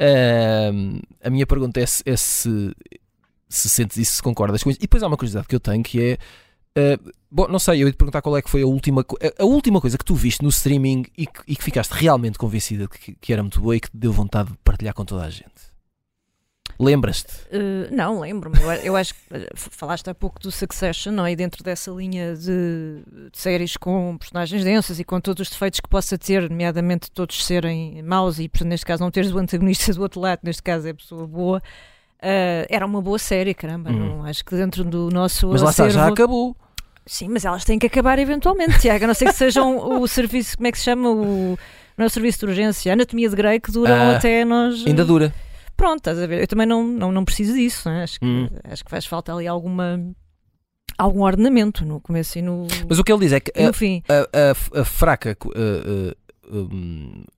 [0.00, 2.74] Uh, a minha pergunta é se, é se,
[3.48, 4.78] se sentes isso, se concordas com isso.
[4.78, 6.18] E depois há uma curiosidade que eu tenho que é.
[6.76, 9.04] Uh, bom, não sei, eu ia te perguntar qual é que foi a última,
[9.38, 12.84] a, última coisa que tu viste no streaming e que, e que ficaste realmente convencida
[12.84, 15.24] de que, que, era muito boa e que te deu vontade de partilhar com toda
[15.24, 15.67] a gente.
[16.78, 17.32] Lembras-te?
[17.46, 18.56] Uh, não, lembro-me.
[18.60, 21.32] Eu, eu, acho que eh, falaste há pouco do Succession, não é?
[21.32, 25.80] E dentro dessa linha de, de, séries com personagens densas e com todos os defeitos
[25.80, 30.02] que possa ter, nomeadamente todos serem maus e, neste caso, não teres o antagonista do
[30.02, 31.58] outro lado, neste caso é a pessoa boa.
[32.18, 33.90] Uh, era uma boa série, caramba.
[33.90, 35.48] Não, acho que dentro do nosso.
[35.48, 36.56] Mas lá está, já acabou.
[37.06, 39.04] Sim, mas elas têm que acabar eventualmente, Tiago.
[39.04, 41.10] A não ser que sejam o serviço, como é que se chama?
[41.10, 41.58] O,
[41.96, 44.86] não é o serviço de urgência, a anatomia de Grey, que duram ah, até nós.
[44.86, 45.32] Ainda dura.
[45.78, 46.40] Pronto, estás a ver?
[46.40, 48.02] Eu também não, não, não preciso disso, é?
[48.02, 48.48] acho, que, hum.
[48.64, 49.98] acho que faz falta ali alguma
[50.98, 53.68] algum ordenamento no começo e no Mas o que ele diz é que a,
[54.12, 55.38] a, a, a, fraca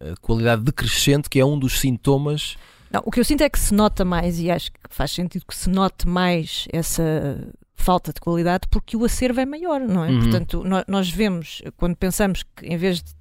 [0.00, 2.56] a, qualidade decrescente que é um dos sintomas
[2.90, 5.44] não, o que eu sinto é que se nota mais e acho que faz sentido
[5.46, 10.10] que se note mais essa falta de qualidade porque o acervo é maior, não é?
[10.10, 10.20] Uhum.
[10.20, 13.12] Portanto, nós, nós, vemos, quando pensamos que em vez de,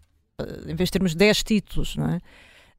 [0.68, 2.20] em vez de termos 10 títulos, não é?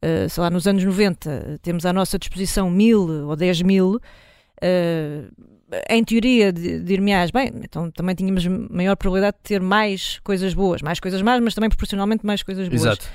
[0.05, 5.51] Uh, sei lá, nos anos 90 temos à nossa disposição mil ou dez mil, uh,
[5.89, 10.99] em teoria dir-me-ás, bem, então também tínhamos maior probabilidade de ter mais coisas boas, mais
[10.99, 12.83] coisas más, mas também proporcionalmente mais coisas boas.
[12.83, 13.09] Exato.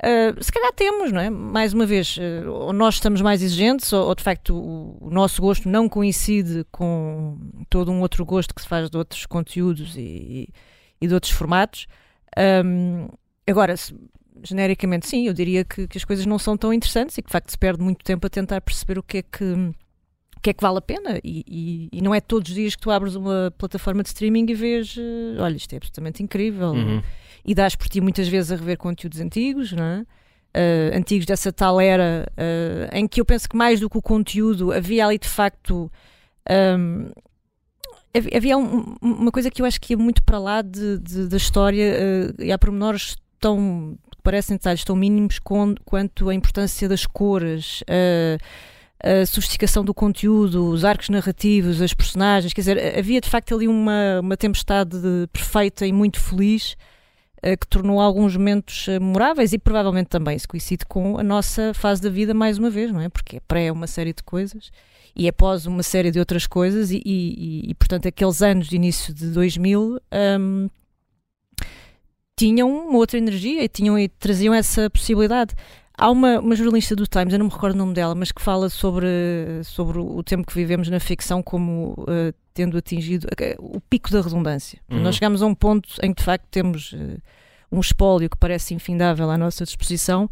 [0.00, 1.28] Uh, se calhar temos, não é?
[1.28, 5.10] Mais uma vez, uh, ou nós estamos mais exigentes, ou, ou de facto o, o,
[5.10, 7.36] nosso gosto não coincide com
[7.68, 10.48] todo um outro gosto que se faz de outros conteúdos e,
[11.00, 11.88] e de outros formatos.
[12.64, 13.08] Um,
[13.44, 13.92] agora, se,
[14.42, 17.32] genericamente, sim, eu diria que, que, as coisas não são tão interessantes e que de
[17.32, 20.52] facto se perde muito tempo a tentar perceber o que é que, o que, é
[20.52, 21.20] que vale a pena.
[21.22, 24.46] E, e, e não é todos os dias que tu abres uma plataforma de streaming
[24.48, 26.70] e vês, uh, olha, isto é absolutamente incrível.
[26.70, 27.02] Uhum.
[27.44, 30.04] E dás por ti muitas vezes a rever conteúdos antigos, não é?
[30.56, 34.02] Uh, antigos dessa tal era uh, em que eu penso que mais do que o
[34.02, 35.90] conteúdo havia ali de facto.
[36.50, 37.10] Um,
[38.34, 41.36] havia um, uma coisa que eu acho que ia muito para lá de, de da
[41.36, 47.82] história uh, e há pormenores tão parecem detalhes tão mínimos quanto a importância das cores,
[47.88, 52.52] a, a sofisticação do conteúdo, os arcos narrativos, as personagens.
[52.52, 54.98] Quer dizer, havia de facto ali uma, uma tempestade
[55.32, 56.76] perfeita e muito feliz
[57.42, 61.72] eh, que tornou alguns momentos eh, memoráveis e provavelmente também isso coincide com a nossa
[61.72, 63.08] fase da vida mais uma vez, não é?
[63.08, 64.70] Porque é pré uma série de coisas
[65.16, 68.76] e é pós uma série de outras coisas e, e, e portanto aqueles anos de
[68.76, 69.98] início de 2000
[70.38, 70.68] um,
[72.38, 75.54] tinham uma outra energia e, tinham, e traziam essa possibilidade.
[75.96, 78.40] Há uma, uma, jornalista do Times, eu não me recordo o nome dela, mas que
[78.40, 79.08] fala sobre,
[79.64, 84.20] sobre o tempo que vivemos na ficção como uh, tendo atingido uh, o pico da
[84.20, 84.78] redundância.
[84.88, 85.00] Uhum.
[85.00, 87.20] Nós chegamos a um ponto em que de facto temos uh,
[87.72, 90.30] um espólio que parece infindável à nossa disposição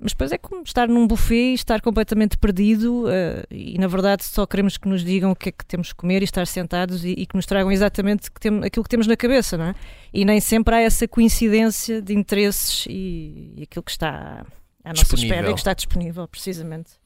[0.00, 4.24] mas depois é como estar num buffet e estar completamente perdido uh, e na verdade
[4.24, 7.04] só queremos que nos digam o que é que temos que comer e estar sentados
[7.04, 9.74] e, e que nos tragam exatamente que tem, aquilo que temos na cabeça, não é?
[10.12, 14.44] E nem sempre há essa coincidência de interesses e, e aquilo que está
[14.84, 15.28] à nossa disponível.
[15.28, 16.99] espera e que está disponível, precisamente.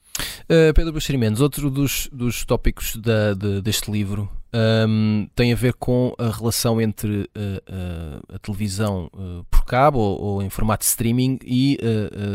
[0.45, 4.29] Uh, Pedro Buxerimentos, outro dos, dos tópicos da, de, deste livro
[4.87, 9.11] um, tem a ver com a relação entre uh, uh, a televisão
[9.51, 11.79] por cabo ou, ou, em formato de streaming e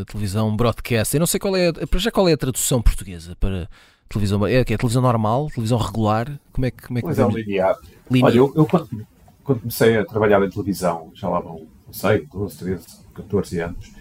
[0.01, 1.15] a televisão broadcast.
[1.15, 3.69] Eu não sei qual é, para já qual é a tradução portuguesa para
[4.09, 4.45] televisão.
[4.45, 6.39] É, é televisão normal, televisão regular?
[6.51, 6.83] Como é que.
[6.85, 7.77] Como é que televisão linear.
[8.09, 8.31] linear.
[8.31, 9.07] Olha, eu, eu quando,
[9.43, 13.91] quando, comecei a trabalhar em televisão, já lá vão, não sei, 12, 13, 14 anos.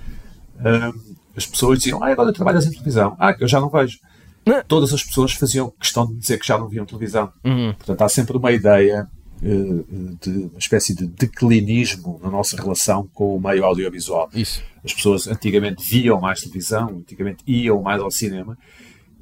[0.58, 3.16] Um, as pessoas diziam, ah, agora trabalhas em televisão.
[3.18, 3.98] Ah, eu já não vejo.
[4.44, 4.62] Não.
[4.64, 7.32] Todas as pessoas faziam questão de dizer que já não viam televisão.
[7.44, 7.72] Uhum.
[7.74, 9.08] Portanto, há sempre uma ideia
[9.42, 14.28] uh, de uma espécie de declinismo na nossa relação com o meio audiovisual.
[14.34, 14.62] Isso.
[14.84, 18.58] As pessoas antigamente viam mais televisão, antigamente iam mais ao cinema,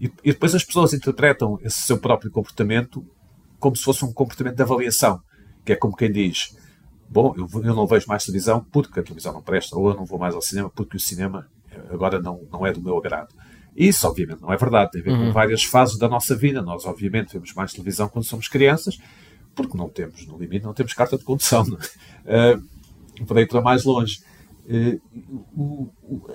[0.00, 3.04] e, e depois as pessoas interpretam esse seu próprio comportamento
[3.58, 5.20] como se fosse um comportamento de avaliação,
[5.64, 6.56] que é como quem diz:
[7.08, 10.04] Bom, eu, eu não vejo mais televisão porque a televisão não presta, ou eu não
[10.04, 11.46] vou mais ao cinema porque o cinema
[11.90, 13.34] agora não, não é do meu agrado.
[13.76, 14.92] Isso, obviamente, não é verdade.
[14.92, 15.26] Tem a ver uhum.
[15.26, 16.62] com várias fases da nossa vida.
[16.62, 18.98] Nós, obviamente, vemos mais televisão quando somos crianças,
[19.54, 21.62] porque não temos, no limite, não temos carta de condução.
[21.62, 24.20] Uh, para ir para mais longe.
[24.66, 25.00] Uh,
[25.54, 26.30] o, o,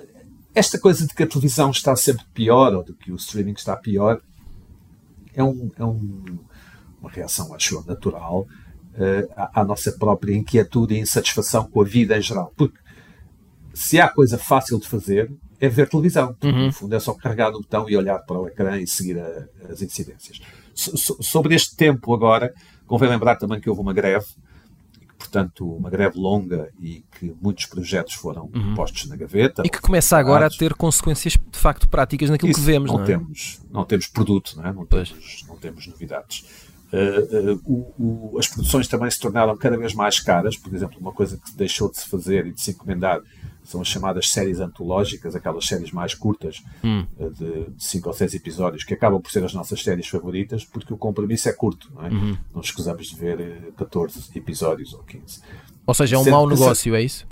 [0.54, 3.76] esta coisa de que a televisão está sempre pior, ou de que o streaming está
[3.76, 4.20] pior,
[5.34, 6.24] é, um, é um,
[7.00, 8.46] uma reação, acho eu, natural
[8.94, 12.52] uh, à, à, nossa própria inquietude e insatisfação com a vida em geral.
[12.56, 12.78] Porque
[13.74, 15.30] se há coisa fácil de fazer,
[15.60, 16.36] é ver televisão.
[16.42, 16.66] Uhum.
[16.66, 19.46] No fundo, é só carregar no botão e olhar para o ecrã e seguir a,
[19.70, 20.40] as incidências.
[20.74, 22.52] So, sobre este tempo agora,
[22.86, 24.26] convém lembrar também que houve uma greve,
[25.16, 28.74] portanto, uma greve longa e que muitos projetos foram uhum.
[28.74, 29.62] postos na gaveta.
[29.64, 32.90] E que começa agora a ter consequências de facto práticas naquilo Isso, que vemos.
[32.90, 33.06] Não, não é?
[33.06, 34.72] temos, não temos produto, não, é?
[34.72, 36.44] não, temos, não temos novidades.
[36.92, 40.56] Uh, uh, o, o, as produções também se tornaram cada vez mais caras.
[40.56, 43.22] Por exemplo, uma coisa que deixou de se fazer e de se encomendar
[43.64, 47.06] são as chamadas séries antológicas, aquelas séries mais curtas, hum.
[47.18, 50.92] uh, de 5 ou 6 episódios, que acabam por ser as nossas séries favoritas, porque
[50.92, 52.10] o compromisso é curto, não é?
[52.10, 52.38] Uhum.
[52.54, 55.40] Não escusamos de ver 14 episódios ou 15.
[55.86, 56.96] Ou seja, é um Sendo mau negócio, se...
[56.96, 57.26] é isso?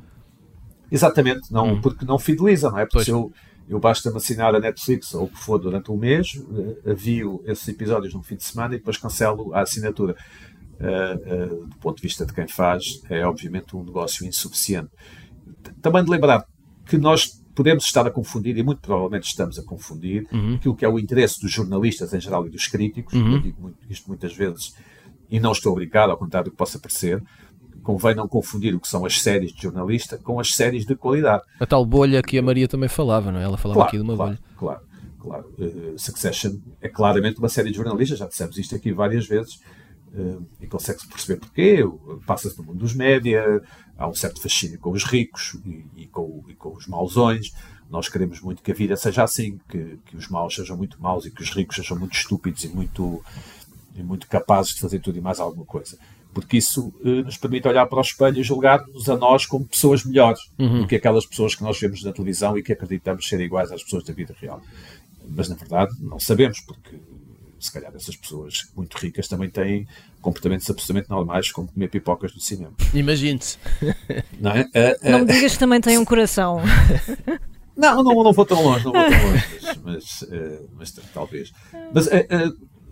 [0.90, 1.80] Exatamente, não, hum.
[1.80, 2.84] porque não fideliza, não é?
[2.84, 3.04] Porque pois.
[3.04, 3.32] se eu
[3.70, 6.42] eu basta-me assinar a Netflix ou o que for durante um mês,
[6.84, 10.16] eh, avio esses episódios num fim de semana e depois cancelo a assinatura.
[10.80, 14.88] Uh, uh, do ponto de vista de quem faz, é obviamente um negócio insuficiente.
[15.80, 16.44] Também de lembrar
[16.86, 20.54] que nós podemos estar a confundir, e muito provavelmente estamos a confundir, uhum.
[20.54, 23.34] aquilo que é o interesse dos jornalistas em geral e dos críticos, uhum.
[23.34, 24.74] eu digo muito, isto muitas vezes,
[25.30, 27.22] e não estou obrigado, ao contrário do que possa parecer,
[27.82, 31.42] convém não confundir o que são as séries de jornalista com as séries de qualidade.
[31.58, 33.44] A tal bolha que a Maria também falava, não é?
[33.44, 34.42] Ela falava claro, aqui de uma claro, bolha.
[34.56, 34.80] Claro,
[35.18, 35.54] claro.
[35.58, 39.60] Uh, Succession é claramente uma série de jornalistas, já dissemos isto aqui várias vezes,
[40.14, 41.84] uh, e consegue-se perceber porquê.
[42.26, 43.62] Passa-se no mundo dos média,
[44.00, 47.52] há um certo fascínio com os ricos e, e, com, e, com, os mausões.
[47.90, 51.26] Nós queremos muito que a vida seja assim, que, que os maus sejam muito maus
[51.26, 53.22] e que os ricos sejam muito estúpidos e muito,
[53.94, 55.98] e muito capazes de fazer tudo e mais alguma coisa
[56.32, 60.04] porque isso eh, nos permite olhar para o espelho e julgar-nos a nós como pessoas
[60.04, 60.82] melhores uhum.
[60.82, 63.82] do que aquelas pessoas que nós vemos na televisão e que acreditamos ser iguais às
[63.82, 64.62] pessoas da vida real.
[65.28, 67.00] Mas na verdade não sabemos, porque
[67.64, 69.86] se calhar essas pessoas muito ricas também têm
[70.20, 72.72] comportamentos absolutamente normais, como comer pipocas no cinema.
[72.94, 73.58] Imagine-se.
[74.40, 74.62] Não, é?
[74.62, 76.60] uh, não me digas que também tem um coração.
[77.76, 81.52] não, não, não vou tão longe, não vou tão longe, mas, mas, uh, mas talvez.
[81.92, 82.08] Mas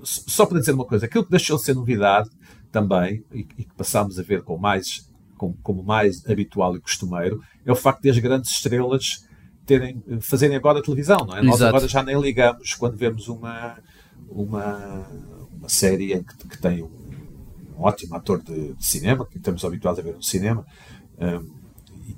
[0.03, 2.31] só para dizer uma coisa, aquilo que deixou de ser novidade
[2.71, 7.41] também, e, e que passámos a ver com mais, com, como mais habitual e costumeiro,
[7.65, 9.27] é o facto de as grandes estrelas
[9.67, 11.43] terem, fazerem agora televisão, não é?
[11.43, 13.79] Nós agora já nem ligamos quando vemos uma,
[14.31, 15.07] uma,
[15.53, 16.87] uma série em que, que tem um,
[17.77, 20.65] um, ótimo ator de, de, cinema, que estamos habituados a ver no cinema.
[21.19, 21.59] Um,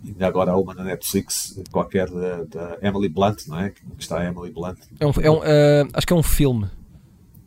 [0.04, 3.70] e agora há uma na Netflix, qualquer da, da Emily Blunt, não é?
[3.70, 4.78] Que está a Emily Blunt.
[4.98, 6.68] É um, é um, uh, acho que é um filme.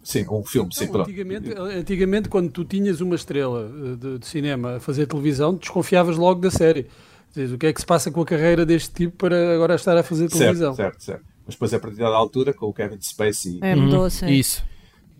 [0.04, 4.28] Sim, um filme, sim, não, antigamente, antigamente, quando tu tinhas uma estrela eh, de, de,
[4.28, 6.88] cinema a fazer televisão, desconfiavas logo da série.
[7.34, 9.97] Diz, o que é que se passa com a carreira deste tipo para agora estar
[9.97, 10.76] a fazer televisão?
[10.76, 11.32] Certo, certo, certo.
[11.45, 14.27] Mas depois, a partir da altura, com o Kevin Spacey, é, mudou, sim.
[14.27, 14.63] Isso.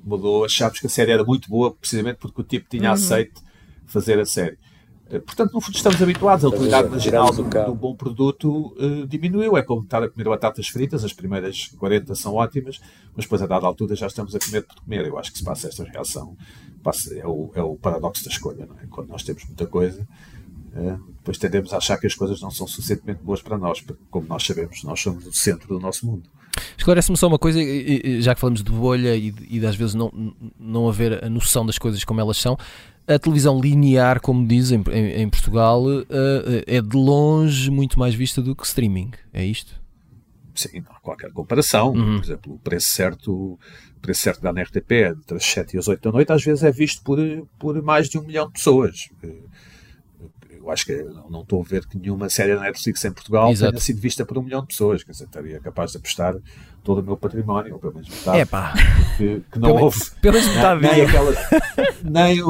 [0.04, 0.46] mudou.
[0.46, 2.94] Achámos que a série era muito boa, precisamente porque o tipo tinha uhum.
[2.94, 3.42] aceito
[3.86, 4.58] fazer a série.
[5.10, 6.46] Eh, portanto, no fundo, estamos habituados.
[6.46, 9.58] A utilidade marginal do, do bom produto uh, diminuiu.
[9.58, 12.80] É como estar a comer batatas fritas, as primeiras 40 são ótimas,
[13.16, 15.06] mas depois, a dada altura, já estamos a comer por comer.
[15.06, 16.36] Eu acho que se passa esta reação.
[16.82, 18.66] Passa, é, o, é o paradoxo da escolha.
[18.66, 18.88] Não é?
[18.90, 20.08] Quando nós temos muita coisa,
[21.18, 24.28] depois tendemos a achar que as coisas não são suficientemente boas para nós, porque, como
[24.28, 26.30] nós sabemos, nós somos o centro do nosso mundo.
[26.78, 27.60] Esclarece-me só uma coisa,
[28.20, 30.12] já que falamos de bolha e, e de às vezes não,
[30.60, 32.58] não haver a noção das coisas como elas são,
[33.08, 36.06] a televisão linear, como dizem em, em, Portugal, uh,
[36.66, 39.12] é de longe muito mais vista do que streaming.
[39.34, 39.82] É isto?
[40.56, 41.92] Sim, não há qualquer comparação.
[41.92, 42.18] Uhum.
[42.18, 43.60] Por exemplo, o preço certo, o
[44.02, 46.72] preço certo da RTP entre as 7 e as 8 da noite às vezes é
[46.72, 47.18] visto por,
[47.60, 49.10] por mais de um milhão de pessoas.
[50.64, 50.96] Eu acho que
[51.30, 53.74] não, estou a ver que nenhuma série da Netflix em Portugal Exato.
[53.74, 55.04] tenha sido vista por um milhão de pessoas.
[55.04, 56.36] Quer dizer, estaria capaz de apostar
[56.82, 58.40] todo o meu património, ou pelo menos metade.
[58.40, 58.74] É pá.
[59.18, 60.00] Que, que não pelo, houve.
[60.22, 60.82] Pelo menos metade.
[60.82, 61.34] Nem, aquela,
[62.02, 62.42] nem,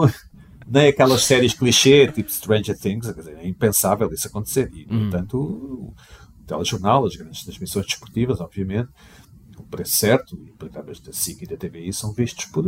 [0.67, 4.69] nem aquelas séries clichê, tipo Stranger Things, quer dizer, é impensável isso acontecer.
[4.71, 5.09] E, hum.
[5.09, 5.93] portanto, o,
[6.39, 8.89] o telejornal, as grandes transmissões desportivas, obviamente,
[9.75, 12.65] preço certo, e programas da SIC e da TVI são vistos por,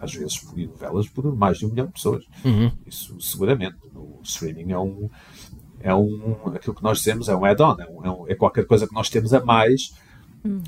[0.00, 2.24] às vezes, por novelas por mais de um milhão de pessoas.
[2.44, 2.70] Uhum.
[2.86, 3.76] Isso, seguramente.
[3.92, 5.10] O streaming é um,
[5.80, 8.86] é um, aquilo que nós dizemos é um add-on, é, um, é, é qualquer coisa
[8.86, 9.92] que nós temos a mais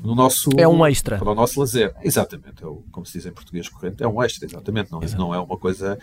[0.03, 3.25] no nosso é um extra para o nosso lazer exatamente é o, como se diz
[3.25, 5.97] em português corrente é um extra exatamente não, não é uma coisa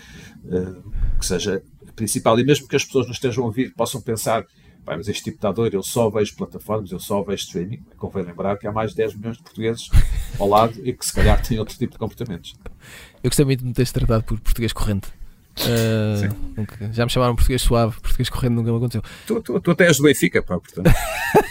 [0.45, 1.63] uh, que seja
[1.95, 4.47] principal e mesmo que as pessoas nos estejam a ouvir possam pensar
[4.89, 7.85] Pai, mas este tipo de dor, eu só vejo plataformas, eu só vejo streaming.
[7.99, 9.91] Convém lembrar que há mais de 10 milhões de portugueses
[10.39, 12.55] ao lado e que se calhar têm outro tipo de comportamentos.
[13.23, 15.09] Eu gostei muito de me teres tratado por português corrente.
[15.59, 19.03] Uh, já me chamaram português suave, português correndo nunca me aconteceu.
[19.27, 20.91] Tu, tu, tu até és do Benfica, pá, portanto.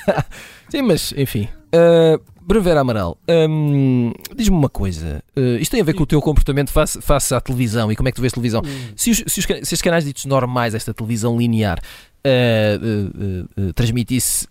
[0.71, 1.47] Sim, mas enfim.
[1.67, 3.17] Uh, Brevera Amaral,
[3.49, 5.21] um, diz-me uma coisa.
[5.35, 8.07] Uh, isto tem a ver com o teu comportamento face, face à televisão e como
[8.07, 8.61] é que tu vês televisão.
[8.65, 8.93] Hum.
[8.95, 11.77] Se, os, se, os, se estes canais ditos normais, esta televisão linear,
[12.25, 14.47] uh, transmitisse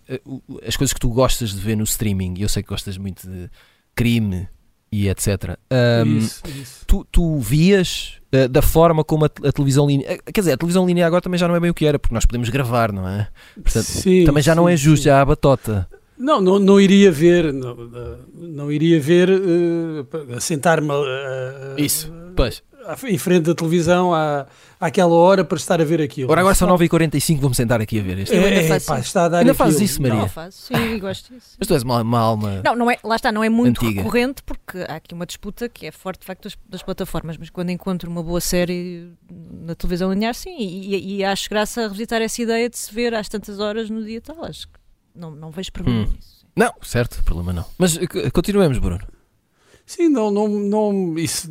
[0.67, 3.27] as coisas que tu gostas de ver no streaming, e eu sei que gostas muito
[3.27, 3.49] de
[3.95, 4.47] crime
[4.91, 5.57] e etc.
[6.05, 6.85] Um, isso, isso.
[6.85, 10.13] Tu, tu vias uh, da forma como a, a, televisão linear.
[10.13, 11.97] Eh, quer dizer, a televisão linear agora também já não é bem o que era,
[11.97, 13.27] porque nós podemos gravar, não é?
[13.55, 15.05] Portanto, sim, também já sim, não é justo, sim.
[15.05, 15.87] já há a batota.
[16.17, 17.75] Não, não, não iria ver, não,
[18.33, 20.89] não iria ver, uh, sentar-me.
[20.89, 22.63] Uh, Isso, pois
[23.05, 24.45] em frente da televisão à,
[24.79, 26.31] àquela hora para estar a ver aquilo.
[26.31, 28.33] Ora, agora são 9h45, vou-me sentar aqui a ver isto.
[28.33, 30.19] É, ainda, pá, está a dar ainda fazes isso, Maria?
[30.19, 31.55] Não, faço, sim, gosto disso.
[31.59, 32.61] Mas tu és uma, uma alma.
[32.63, 34.01] Não, não é, lá está, não é muito antiga.
[34.01, 37.49] recorrente porque há aqui uma disputa que é forte de facto das, das, plataformas, mas
[37.49, 39.11] quando encontro uma boa série
[39.61, 42.93] na televisão linear, sim, e, e, e, acho graça a revisitar essa ideia de se
[42.93, 44.43] ver às tantas horas no dia tal.
[44.45, 44.76] Acho que
[45.17, 46.13] não, não vejo problema hum.
[46.13, 46.45] nisso.
[46.55, 47.65] Não, certo, problema não.
[47.77, 49.05] Mas eh, continuemos, Bruno.
[49.85, 51.49] Sim, não, não, não, isso,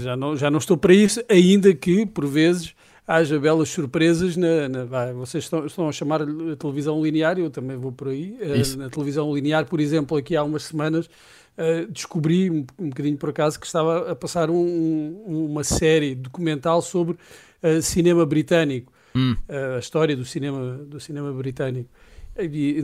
[0.00, 2.74] já, não, já não estou para isso, ainda que, por vezes,
[3.06, 7.76] haja belas surpresas na, na vocês estão, estão, a chamar a televisão linear, eu também
[7.76, 8.38] vou por aí.
[8.40, 13.16] Uh, na televisão linear, por exemplo, aqui há umas semanas uh, descobri um, um bocadinho
[13.16, 17.16] por acaso que estava a passar um, uma série documental sobre
[17.62, 19.34] uh, cinema britânico, hum.
[19.76, 21.88] a história do cinema, do cinema britânico,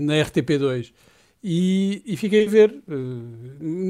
[0.00, 0.92] na RTP2.
[1.46, 2.94] E, e, fiquei a ver, eh,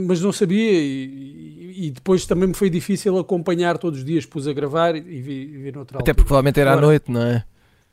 [0.09, 4.49] mas não sabia, e, e, depois também me foi difícil acompanhar todos os dias, pus
[4.49, 7.45] a gravar e vi, vi noutra Até porque provavelmente era Agora, à noite, não é?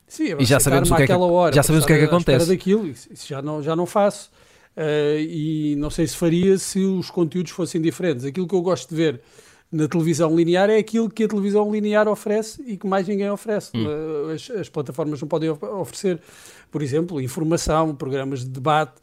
[0.04, 2.04] Sim, e já sabemos o que é que, hora, já sabemos o que é que
[2.04, 2.48] acontece.
[2.48, 4.30] Daquilo, isso já não, já não faço.
[4.76, 8.24] Uh, e não sei se faria se os conteúdos fossem diferentes.
[8.24, 9.20] Aquilo que eu gosto de ver
[9.70, 13.70] na televisão linear é aquilo que a televisão linear oferece e que mais ninguém oferece.
[13.74, 13.86] Hum.
[13.86, 16.20] Uh, as, as plataformas não podem oferecer,
[16.72, 18.94] por exemplo, informação, programas de debate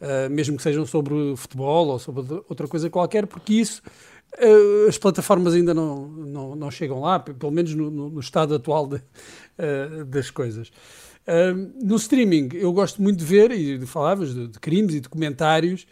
[0.00, 3.82] uh, mesmo que sejam sobre futebol ou sobre outra coisa qualquer, porque isso
[4.38, 8.86] uh, as plataformas ainda não, não, não, chegam lá, pelo menos no, no, estado atual
[8.86, 10.72] de, uh, das coisas.
[11.82, 15.86] no streaming, eu gosto muito de ver, e falavas de, de crimes e documentários,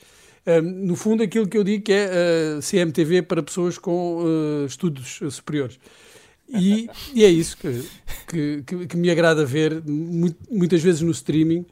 [0.62, 4.24] no fundo, aquilo que eu digo que é CMTV para pessoas com
[4.66, 5.78] estudos superiores.
[6.48, 9.82] E, e, é isso que, que, que, me agrada ver
[10.50, 11.66] muitas vezes no streaming,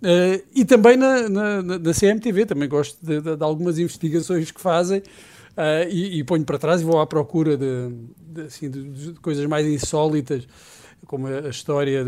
[0.00, 4.58] Uh, e também na, na, na, CMTV, também gosto de, de, de algumas investigações que
[4.58, 9.12] fazem uh, e, e, ponho para trás e vou à procura de, de, assim, de
[9.20, 10.48] coisas mais insólitas,
[11.06, 12.02] como a, a história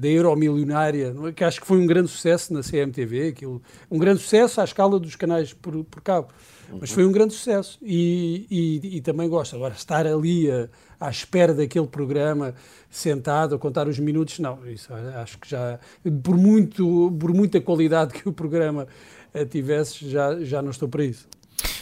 [0.00, 1.32] da Euromilionária, é?
[1.32, 4.98] que acho que foi um grande sucesso na CMTV, aquilo, um grande sucesso à escala
[4.98, 6.28] dos canais por, por cabo,
[6.70, 6.78] uhum.
[6.80, 9.56] mas foi um grande sucesso e, e, e também gosto.
[9.56, 10.68] Agora, estar ali a
[11.00, 12.54] à espera daquele programa,
[12.90, 15.78] sentado a contar os minutos, não, isso acho que já,
[16.22, 18.86] por, muito, por muita qualidade que o programa
[19.32, 21.28] eh, tivesse, já, já não estou para isso.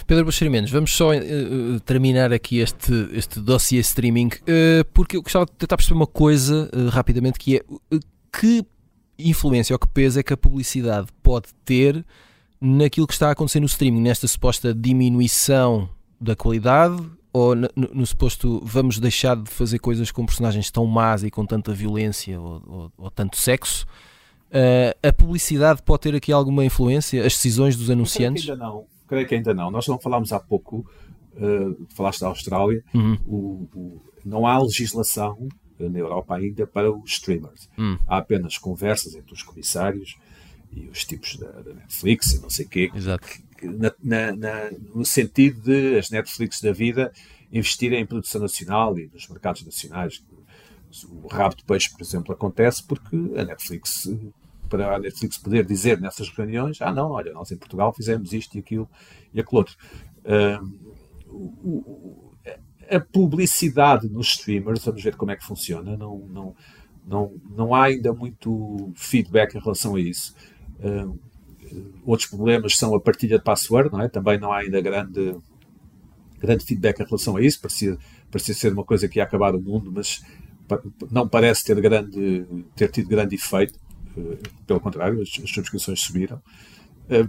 [0.07, 5.47] Pedro Buxerimenos, vamos só uh, terminar aqui este, este dossiê streaming, uh, porque eu gostava
[5.47, 7.63] de tentar perceber uma coisa uh, rapidamente, que é
[8.33, 8.65] que
[9.19, 12.05] influência ou que peso é que a publicidade pode ter
[12.61, 15.89] naquilo que está a acontecer no streaming, nesta suposta diminuição
[16.21, 16.97] da qualidade
[17.33, 21.45] ou no, no, suposto vamos deixar de fazer coisas com personagens tão más e com
[21.45, 23.85] tanta violência ou, ou, ou tanto sexo,
[24.49, 27.21] uh, a publicidade pode ter aqui alguma influência?
[27.27, 28.45] As decisões dos anunciantes?
[28.45, 28.85] Creio que ainda não.
[29.07, 29.71] Creio que ainda não.
[29.71, 30.87] Nós não falámos há pouco,
[31.35, 33.19] uh, falaste da Austrália, uhum.
[33.27, 35.47] o, o, não há legislação
[35.79, 37.69] na Europa ainda para os streamers.
[37.77, 37.99] Uhum.
[38.07, 40.17] Há apenas conversas entre os comissários
[40.73, 44.71] e os tipos da, da Netflix e não sei o quê, Exato na, na, na,
[44.95, 47.13] no sentido de as Netflix da vida
[47.53, 50.23] investirem em produção nacional e nos mercados nacionais.
[51.09, 54.11] O rabo de peixe, por exemplo, acontece porque a Netflix,
[54.69, 58.57] para a Netflix poder dizer nessas reuniões, ah não, olha, nós em Portugal fizemos isto
[58.57, 58.89] e aquilo
[59.33, 59.77] e aquilo outro.
[60.25, 60.77] Uh,
[62.89, 66.55] a publicidade nos streamers, vamos ver como é que funciona, não, não,
[67.05, 70.35] não, não há ainda muito feedback em relação a isso.
[70.81, 71.19] Uh,
[72.05, 74.09] outros problemas são a partilha de password, não é?
[74.09, 75.37] Também não há ainda grande,
[76.39, 77.61] grande feedback em relação a isso.
[77.61, 77.99] Parecia,
[78.31, 80.23] parecia ser uma coisa que ia acabar o mundo, mas
[81.11, 83.79] não parece ter, grande, ter tido grande efeito.
[84.17, 86.41] Eh, pelo contrário, as, as subscrições subiram.
[87.09, 87.27] Eh,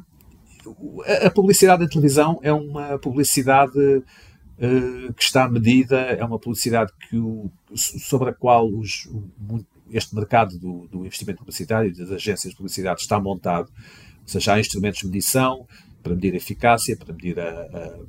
[1.25, 7.17] a publicidade da televisão é uma publicidade uh, que está medida, é uma publicidade que
[7.17, 9.07] o, sobre a qual os,
[9.91, 13.69] este mercado do, do, investimento publicitário das agências de publicidade está montado,
[14.21, 15.65] ou seja, há instrumentos de medição
[16.03, 17.99] para medir a eficácia, para medir a, a,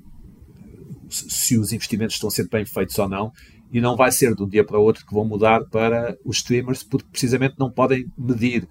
[1.09, 3.33] se os investimentos estão ser bem feitos ou não,
[3.73, 6.39] e não vai ser de um dia para o outro que vão mudar para os
[6.39, 8.67] streamers, porque precisamente não podem medir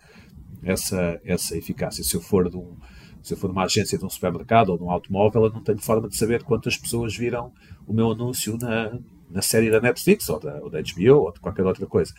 [0.63, 2.03] essa, essa eficácia.
[2.03, 2.75] Se eu for de um,
[3.21, 5.79] se eu for numa agência de um supermercado ou de um automóvel, eu não tenho
[5.79, 7.51] forma de saber quantas pessoas viram
[7.85, 8.97] o meu anúncio na,
[9.29, 12.13] na série da Netflix ou da, ou da HBO ou de qualquer outra coisa.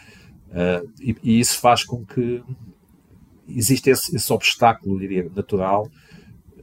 [0.49, 2.43] Uh, e, e, isso faz com que
[3.47, 5.89] existe esse, esse obstáculo, diria, natural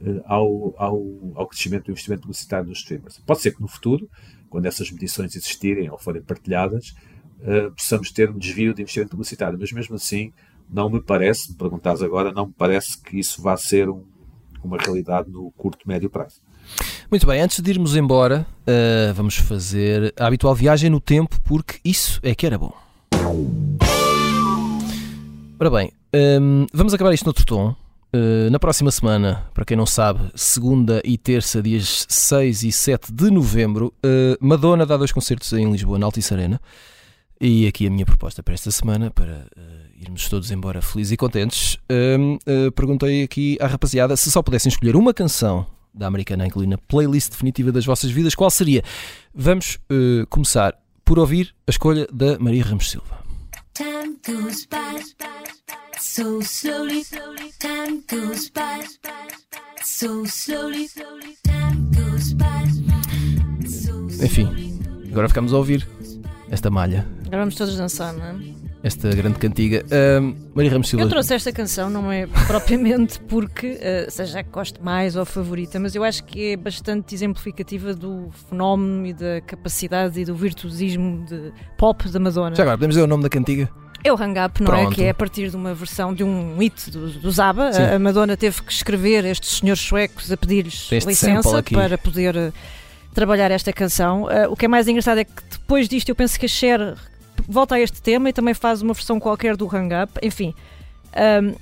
[0.00, 1.02] uh, ao, ao,
[1.34, 3.20] ao, crescimento do investimento publicitário nos streamers.
[3.24, 4.08] Pode ser que no futuro,
[4.50, 6.94] quando essas medições existirem ou forem partilhadas,
[7.40, 10.32] uh, possamos ter um desvio de investimento publicitário, mas mesmo assim,
[10.68, 14.04] não me parece, me perguntas agora, não me parece que isso vá ser um,
[14.64, 16.42] uma realidade no curto, médio prazo.
[17.08, 18.44] Muito bem, antes de irmos embora,
[19.14, 22.74] vamos fazer a habitual viagem no tempo, porque isso é que era bom.
[25.58, 27.74] Ora bem, um, vamos acabar isto noutro tom.
[28.14, 33.10] Uh, na próxima semana, para quem não sabe, segunda e terça, dias 6 e 7
[33.10, 36.60] de novembro, uh, Madonna dá dois concertos em Lisboa, na Altice Arena.
[37.40, 41.16] E aqui a minha proposta para esta semana, para uh, irmos todos embora felizes e
[41.16, 42.36] contentes, hum,
[42.74, 47.30] perguntei aqui à rapaziada se só pudessem escolher uma canção da Americana Inclui na playlist
[47.30, 48.82] definitiva das vossas vidas, qual seria?
[49.34, 49.78] Vamos
[50.28, 53.25] começar por ouvir a escolha da Maria Ramos Silva.
[53.76, 55.02] Time goes by
[55.98, 57.04] so slowly.
[57.58, 58.86] Time goes by
[59.82, 60.88] so slowly.
[61.44, 62.64] Time goes by.
[64.22, 65.86] Enfim, agora ficamos a ouvir
[66.50, 67.06] esta malha.
[67.26, 68.65] Agora vamos todos dançar, não é?
[68.86, 69.84] Esta grande cantiga.
[70.54, 71.04] Maria Ramos Silva.
[71.04, 75.80] Eu trouxe esta canção, não é propriamente porque uh, seja que gosto mais ou favorita,
[75.80, 81.24] mas eu acho que é bastante exemplificativa do fenómeno e da capacidade e do virtuosismo
[81.26, 82.54] de pop da Madonna.
[82.54, 83.68] Já agora, podemos dizer o nome da cantiga?
[84.04, 84.92] É o Hang Up, não Pronto.
[84.92, 84.94] é?
[84.94, 87.70] Que é a partir de uma versão de um hit do, do Zaba.
[87.70, 92.52] A, a Madonna teve que escrever estes senhores suecos a pedir-lhes licença para poder uh,
[93.12, 94.24] trabalhar esta canção.
[94.24, 96.96] Uh, o que é mais engraçado é que depois disto eu penso que a Cher
[97.48, 100.54] volta a este tema e também faz uma versão qualquer do Hang Up, enfim.
[101.42, 101.54] Um,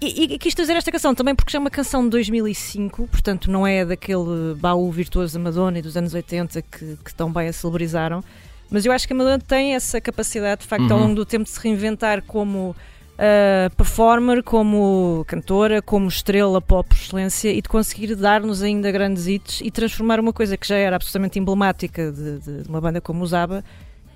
[0.00, 3.64] e, e, quis trazer esta canção também porque é uma canção de 2005, portanto não
[3.64, 7.52] é daquele baú virtuoso da Madonna e dos anos 80 que, que tão bem a
[7.52, 8.24] celebrizaram,
[8.68, 10.92] mas eu acho que a Madonna tem essa capacidade, de facto, uhum.
[10.92, 16.88] ao longo do tempo de se reinventar como uh, performer, como cantora, como estrela pop
[16.88, 20.76] por excelência e de conseguir dar-nos ainda grandes hits e transformar uma coisa que já
[20.76, 23.64] era absolutamente emblemática de, de, de uma banda como o Zaba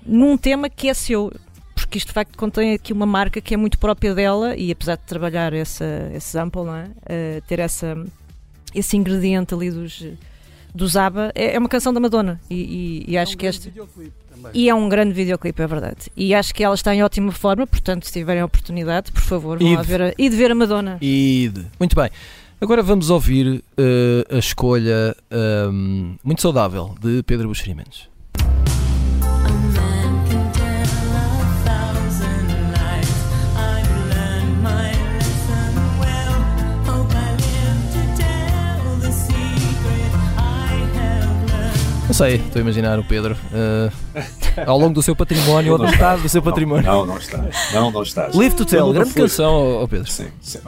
[0.07, 1.31] num tema que é seu,
[1.75, 4.95] porque isto de facto contém aqui uma marca que é muito própria dela e apesar
[4.95, 6.85] de trabalhar essa, esse sample, não é?
[6.85, 7.95] Uh, ter essa,
[8.73, 10.05] esse ingrediente ali dos,
[10.73, 13.45] dos ABBA, é, é uma canção da Madonna e, e, e acho é um que
[13.45, 13.73] este...
[14.53, 16.11] E é um grande videoclipe, é verdade.
[16.15, 19.57] E acho que ela está em ótima forma, portanto, se tiverem a oportunidade, por favor,
[19.57, 20.97] vão e ver a, e de ver a Madonna.
[21.01, 21.65] E de.
[21.79, 22.09] Muito bem.
[22.61, 25.15] Agora vamos ouvir uh, a escolha
[25.71, 27.75] um, muito saudável de Pedro Buxeri
[42.07, 43.91] Não sei, estou a imaginar o Pedro uh,
[44.65, 46.85] ao longo do seu património ou metade do seu património.
[46.85, 47.73] Não, não estás.
[47.73, 48.33] Não, não estás.
[48.33, 49.23] Live to Tell, grande fui.
[49.23, 50.09] canção, ao Pedro.
[50.09, 50.59] Sim, sim.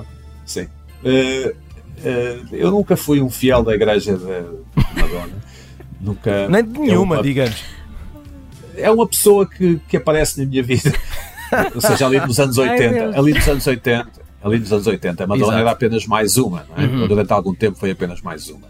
[0.45, 0.67] sim.
[1.01, 4.43] Uh, uh, eu nunca fui um fiel da igreja da
[5.01, 5.33] Madonna.
[6.01, 6.47] nunca.
[6.51, 7.63] Nem de nenhuma, é uma, digamos.
[8.75, 10.93] É uma pessoa que, que aparece na minha vida.
[11.73, 13.17] Ou seja, ali nos anos 80.
[13.17, 14.07] ali nos anos 80.
[14.43, 15.23] Ali nos anos 80.
[15.23, 15.61] A Madonna Exato.
[15.61, 16.65] era apenas mais uma.
[16.69, 16.85] Não é?
[16.85, 17.07] Uhum.
[17.07, 18.67] Durante algum tempo foi apenas mais uma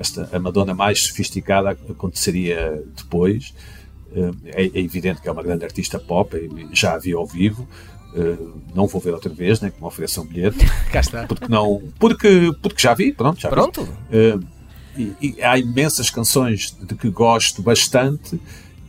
[0.00, 3.54] esta, a Madonna mais sofisticada aconteceria depois.
[4.14, 6.34] Eh, é, é, evidente que é uma grande artista pop,
[6.72, 7.68] já a vi ao vivo.
[8.14, 8.36] Eh,
[8.74, 10.58] não vou ver outra vez, né, que me ofereçam um bilhete.
[10.90, 11.26] Cá está.
[11.26, 13.38] Porque, não, porque, porque já vi, pronto.
[13.38, 13.84] Já pronto.
[13.84, 13.90] Vi.
[14.12, 14.38] Eh,
[14.96, 18.40] e, e, há imensas canções de que gosto bastante.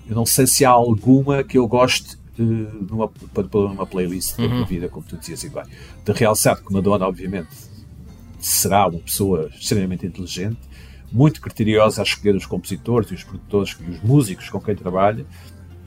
[0.10, 4.48] Eu não sei se há alguma que eu goste numa, para pôr numa playlist uhum.
[4.48, 5.64] da minha vida, como tu dizias, e bem.
[6.04, 7.50] De realçar que Madonna, obviamente,
[8.40, 10.71] será uma pessoa extremamente inteligente
[11.12, 15.26] muito criteriosa a escolher os compositores e os produtores e os músicos com quem trabalha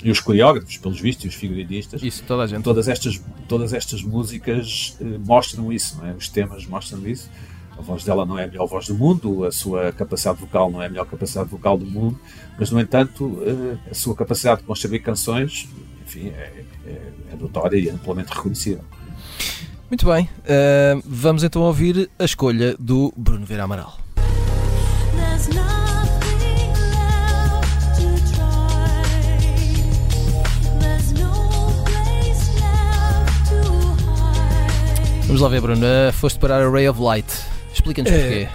[0.05, 2.03] e os coreógrafos, pelos vistos, e os figurinistas.
[2.03, 2.63] Isso, toda a gente.
[2.63, 6.13] Todas estas, todas estas músicas eh, mostram isso, não é?
[6.13, 7.31] os temas mostram isso.
[7.77, 10.81] A voz dela não é a melhor voz do mundo, a sua capacidade vocal não
[10.83, 12.21] é a melhor capacidade vocal do mundo,
[12.59, 15.67] mas, no entanto, eh, a sua capacidade de construir canções,
[16.07, 18.83] enfim, é, é, é notória e amplamente reconhecida.
[19.89, 24.04] Muito bem, uh, vamos então ouvir a escolha do Bruno Vera Amaral.
[35.27, 35.85] Vamos lá ver, Bruno.
[35.85, 37.27] Uh, foste parar a Ray of Light.
[37.73, 38.49] Explica-nos é, porquê.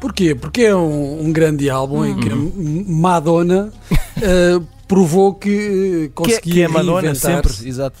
[0.00, 0.34] Porquê?
[0.34, 2.06] Porque é um, um grande álbum uhum.
[2.06, 2.84] em que uhum.
[2.88, 7.98] Madonna uh, provou que conseguia que, que é Madonna sempre, exato.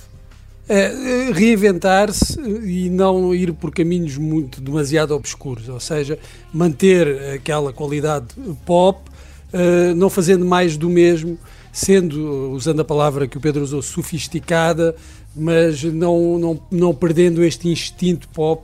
[0.68, 6.18] Uh, reinventar-se e não ir por caminhos muito demasiado obscuros, ou seja,
[6.52, 8.26] manter aquela qualidade
[8.64, 9.08] pop,
[9.52, 11.38] uh, não fazendo mais do mesmo,
[11.70, 14.96] sendo, usando a palavra que o Pedro usou, sofisticada,
[15.36, 18.62] mas não, não, não perdendo este instinto pop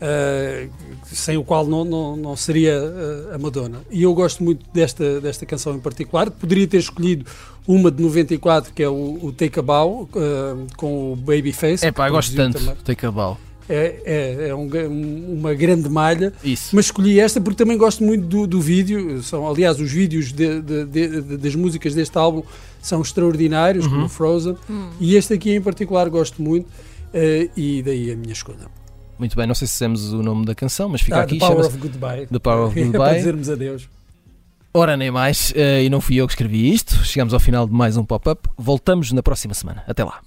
[0.00, 0.70] Uh,
[1.04, 3.82] sem o qual não, não, não seria uh, a Madonna.
[3.90, 6.30] E eu gosto muito desta, desta canção em particular.
[6.30, 7.26] Poderia ter escolhido
[7.68, 11.84] uma de 94, que é o, o Take a Bow, uh, com o Babyface.
[11.84, 12.76] É pá, gosto tanto também.
[12.82, 13.36] Take a Bow.
[13.72, 14.68] É, é, é um,
[15.38, 16.74] uma grande malha, Isso.
[16.74, 19.22] mas escolhi esta porque também gosto muito do, do vídeo.
[19.22, 22.42] São, aliás, os vídeos de, de, de, das músicas deste álbum
[22.82, 23.92] são extraordinários, uhum.
[23.92, 24.90] como Frozen, uhum.
[24.98, 26.68] e este aqui em particular gosto muito,
[27.56, 28.80] e daí a minha escolha.
[29.20, 31.38] Muito bem, não sei se dissemos o nome da canção, mas fica ah, aqui.
[31.38, 32.26] The Power of Goodbye.
[32.26, 32.98] The Power of Goodbye.
[32.98, 33.88] Para dizermos adeus.
[34.72, 37.04] Ora, nem mais, uh, e não fui eu que escrevi isto.
[37.04, 38.48] Chegamos ao final de mais um pop-up.
[38.56, 39.84] Voltamos na próxima semana.
[39.86, 40.20] Até lá.